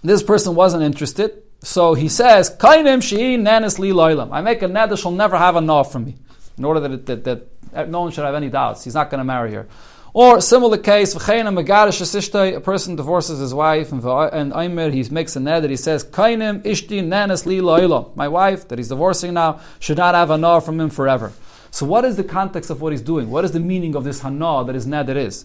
this 0.03 0.23
person 0.23 0.55
wasn't 0.55 0.83
interested. 0.83 1.43
So 1.63 1.95
he 1.95 2.09
says, 2.09 2.51
Kainim 2.57 3.03
she'in 3.03 3.45
nanis 3.45 3.79
li 3.79 3.93
I 3.93 4.41
make 4.41 4.63
a 4.63 4.67
neder 4.67 4.99
she'll 5.01 5.11
never 5.11 5.37
have 5.37 5.57
a 5.57 5.61
no 5.61 5.85
from 5.85 6.07
me. 6.07 6.17
In 6.57 6.65
order 6.65 6.81
that, 6.81 6.91
it, 6.91 7.07
that, 7.07 7.25
that 7.25 7.47
Uh, 7.75 7.85
no 7.85 8.03
one 8.03 8.13
should 8.13 8.25
have 8.25 8.35
any 8.35 8.49
doubts. 8.49 8.85
He's 8.85 8.95
not 8.95 9.11
going 9.11 9.19
to 9.19 9.25
marry 9.25 9.53
her. 9.55 9.67
Or 10.13 10.41
similar 10.41 10.79
case, 10.79 11.15
a 11.15 12.61
person 12.61 12.97
divorces 12.97 13.39
his 13.39 13.55
wife, 13.55 13.93
and 13.93 14.53
Aimer 14.57 14.91
he 14.91 15.05
makes 15.09 15.37
a 15.37 15.41
ned 15.41 15.63
that 15.63 15.71
he 15.71 15.77
says, 15.77 16.03
"Kainim 16.03 16.63
ishti 16.63 17.01
nanas 17.01 18.17
My 18.17 18.27
wife 18.27 18.67
that 18.69 18.79
he's 18.79 18.89
divorcing 18.89 19.35
now 19.35 19.61
should 19.79 19.99
not 19.99 20.17
have 20.17 20.31
a 20.31 20.37
no 20.37 20.59
from 20.59 20.81
him 20.81 20.91
forever. 20.91 21.33
So 21.73 21.87
what 21.87 22.05
is 22.05 22.17
the 22.17 22.25
context 22.25 22.69
of 22.71 22.81
what 22.81 22.93
he's 22.93 23.01
doing? 23.01 23.31
What 23.31 23.45
is 23.45 23.53
the 23.53 23.61
meaning 23.61 23.95
of 23.95 24.03
this 24.03 24.23
hana 24.23 24.65
that 24.65 24.75
his 24.75 24.89
neder 24.89 25.15
is? 25.15 25.45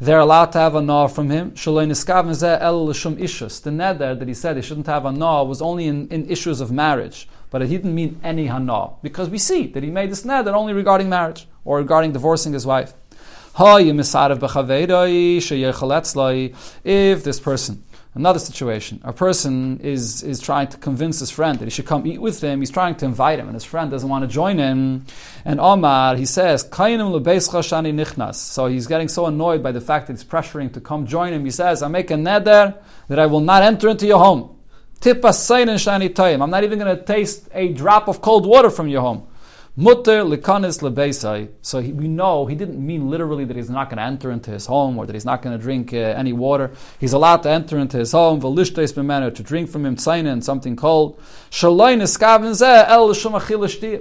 They're 0.00 0.18
allowed 0.18 0.52
to 0.52 0.58
have 0.58 0.74
a 0.74 0.80
na 0.80 1.08
from 1.08 1.28
him. 1.28 1.50
The 1.50 1.56
neder 1.60 1.90
that 4.18 4.26
he 4.26 4.32
said 4.32 4.56
he 4.56 4.62
shouldn't 4.62 4.86
have 4.86 5.04
a 5.04 5.12
na 5.12 5.42
was 5.42 5.60
only 5.60 5.86
in, 5.86 6.08
in 6.08 6.30
issues 6.30 6.62
of 6.62 6.72
marriage. 6.72 7.28
But 7.50 7.62
he 7.62 7.76
didn't 7.76 7.94
mean 7.94 8.20
any 8.22 8.46
hana. 8.46 8.90
Because 9.02 9.28
we 9.30 9.38
see 9.38 9.66
that 9.68 9.82
he 9.82 9.90
made 9.90 10.10
this 10.10 10.24
neder 10.24 10.52
only 10.52 10.72
regarding 10.72 11.08
marriage 11.08 11.46
or 11.64 11.78
regarding 11.78 12.12
divorcing 12.12 12.52
his 12.52 12.66
wife. 12.66 12.92
If 16.84 17.24
this 17.24 17.40
person 17.40 17.84
Another 18.18 18.38
situation. 18.40 19.00
A 19.04 19.12
person 19.12 19.78
is, 19.78 20.24
is 20.24 20.40
trying 20.40 20.66
to 20.68 20.76
convince 20.78 21.20
his 21.20 21.30
friend 21.30 21.56
that 21.60 21.66
he 21.66 21.70
should 21.70 21.86
come 21.86 22.04
eat 22.04 22.20
with 22.20 22.40
him. 22.40 22.58
He's 22.58 22.70
trying 22.70 22.96
to 22.96 23.04
invite 23.04 23.38
him, 23.38 23.46
and 23.46 23.54
his 23.54 23.64
friend 23.64 23.92
doesn't 23.92 24.08
want 24.08 24.22
to 24.22 24.28
join 24.28 24.58
him. 24.58 25.06
And 25.44 25.60
Omar, 25.60 26.16
he 26.16 26.26
says, 26.26 26.62
So 26.68 28.66
he's 28.66 28.86
getting 28.88 29.08
so 29.08 29.26
annoyed 29.26 29.62
by 29.62 29.70
the 29.70 29.80
fact 29.80 30.08
that 30.08 30.14
he's 30.14 30.24
pressuring 30.24 30.72
to 30.72 30.80
come 30.80 31.06
join 31.06 31.32
him. 31.32 31.44
He 31.44 31.52
says, 31.52 31.80
I 31.80 31.86
make 31.86 32.10
a 32.10 32.14
neder 32.14 32.78
that 33.06 33.20
I 33.20 33.26
will 33.26 33.38
not 33.38 33.62
enter 33.62 33.88
into 33.88 34.06
your 34.06 34.18
home. 34.18 34.57
I'm 36.42 36.50
not 36.50 36.64
even 36.64 36.78
going 36.78 36.96
to 36.96 37.02
taste 37.04 37.48
a 37.54 37.68
drop 37.72 38.08
of 38.08 38.20
cold 38.20 38.46
water 38.46 38.70
from 38.70 38.88
your 38.88 39.00
home. 39.00 39.27
Mutter 39.80 40.24
likanis 40.24 40.80
lebeisai. 40.82 41.50
So 41.62 41.78
he, 41.80 41.92
we 41.92 42.08
know 42.08 42.46
he 42.46 42.56
didn't 42.56 42.84
mean 42.84 43.08
literally 43.08 43.44
that 43.44 43.56
he's 43.56 43.70
not 43.70 43.88
going 43.88 43.98
to 43.98 44.02
enter 44.02 44.32
into 44.32 44.50
his 44.50 44.66
home 44.66 44.98
or 44.98 45.06
that 45.06 45.12
he's 45.12 45.24
not 45.24 45.40
going 45.40 45.56
to 45.56 45.62
drink 45.62 45.94
uh, 45.94 45.98
any 45.98 46.32
water. 46.32 46.72
He's 46.98 47.12
allowed 47.12 47.44
to 47.44 47.50
enter 47.50 47.78
into 47.78 47.96
his 47.96 48.10
home, 48.10 48.40
to 48.40 49.42
drink 49.44 49.70
from 49.70 49.86
him 49.86 49.94
tzaina 49.94 50.32
and 50.32 50.44
something 50.44 50.74
cold. 50.74 51.22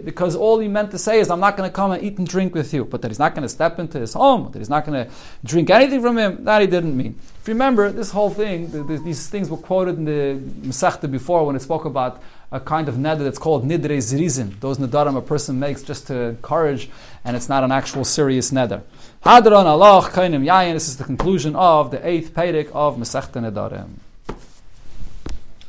Because 0.03 0.35
all 0.35 0.57
he 0.57 0.67
meant 0.67 0.89
to 0.89 0.97
say 0.97 1.19
is, 1.19 1.29
I'm 1.29 1.39
not 1.39 1.55
going 1.55 1.69
to 1.69 1.73
come 1.75 1.91
and 1.91 2.03
eat 2.03 2.17
and 2.17 2.27
drink 2.27 2.55
with 2.55 2.73
you. 2.73 2.83
But 2.83 3.03
that 3.03 3.09
he's 3.09 3.19
not 3.19 3.35
going 3.35 3.43
to 3.43 3.49
step 3.49 3.77
into 3.77 3.99
his 3.99 4.13
home, 4.13 4.51
that 4.53 4.57
he's 4.57 4.71
not 4.71 4.83
going 4.83 5.05
to 5.05 5.11
drink 5.45 5.69
anything 5.69 6.01
from 6.01 6.17
him, 6.17 6.43
that 6.43 6.59
he 6.59 6.65
didn't 6.65 6.97
mean. 6.97 7.19
If 7.39 7.47
you 7.47 7.53
remember, 7.53 7.91
this 7.91 8.09
whole 8.09 8.31
thing, 8.31 8.71
the, 8.71 8.81
the, 8.83 8.97
these 8.97 9.27
things 9.29 9.47
were 9.47 9.57
quoted 9.57 9.97
in 9.97 10.05
the 10.05 10.41
Masechta 10.67 11.07
before 11.09 11.45
when 11.45 11.55
it 11.55 11.61
spoke 11.61 11.85
about 11.85 12.19
a 12.51 12.59
kind 12.59 12.87
of 12.87 12.95
neder 12.95 13.19
that's 13.19 13.39
called 13.39 13.65
nidre 13.65 13.97
zrizin. 13.97 14.59
Those 14.59 14.77
nedarim 14.77 15.17
a 15.17 15.21
person 15.21 15.59
makes 15.59 15.83
just 15.83 16.07
to 16.07 16.15
encourage, 16.29 16.89
and 17.25 17.35
it's 17.35 17.49
not 17.49 17.63
an 17.63 17.71
actual 17.71 18.05
serious 18.05 18.51
neder. 18.51 18.83
Hadran 19.23 19.65
Alach 19.65 20.11
kainim 20.11 20.45
yayin. 20.45 20.73
This 20.73 20.87
is 20.87 20.97
the 20.97 21.03
conclusion 21.03 21.55
of 21.55 21.91
the 21.91 22.07
eighth 22.07 22.33
Pedic 22.33 22.71
of 22.71 22.95
Masechta 22.97 23.41
Nedarim. 23.41 23.89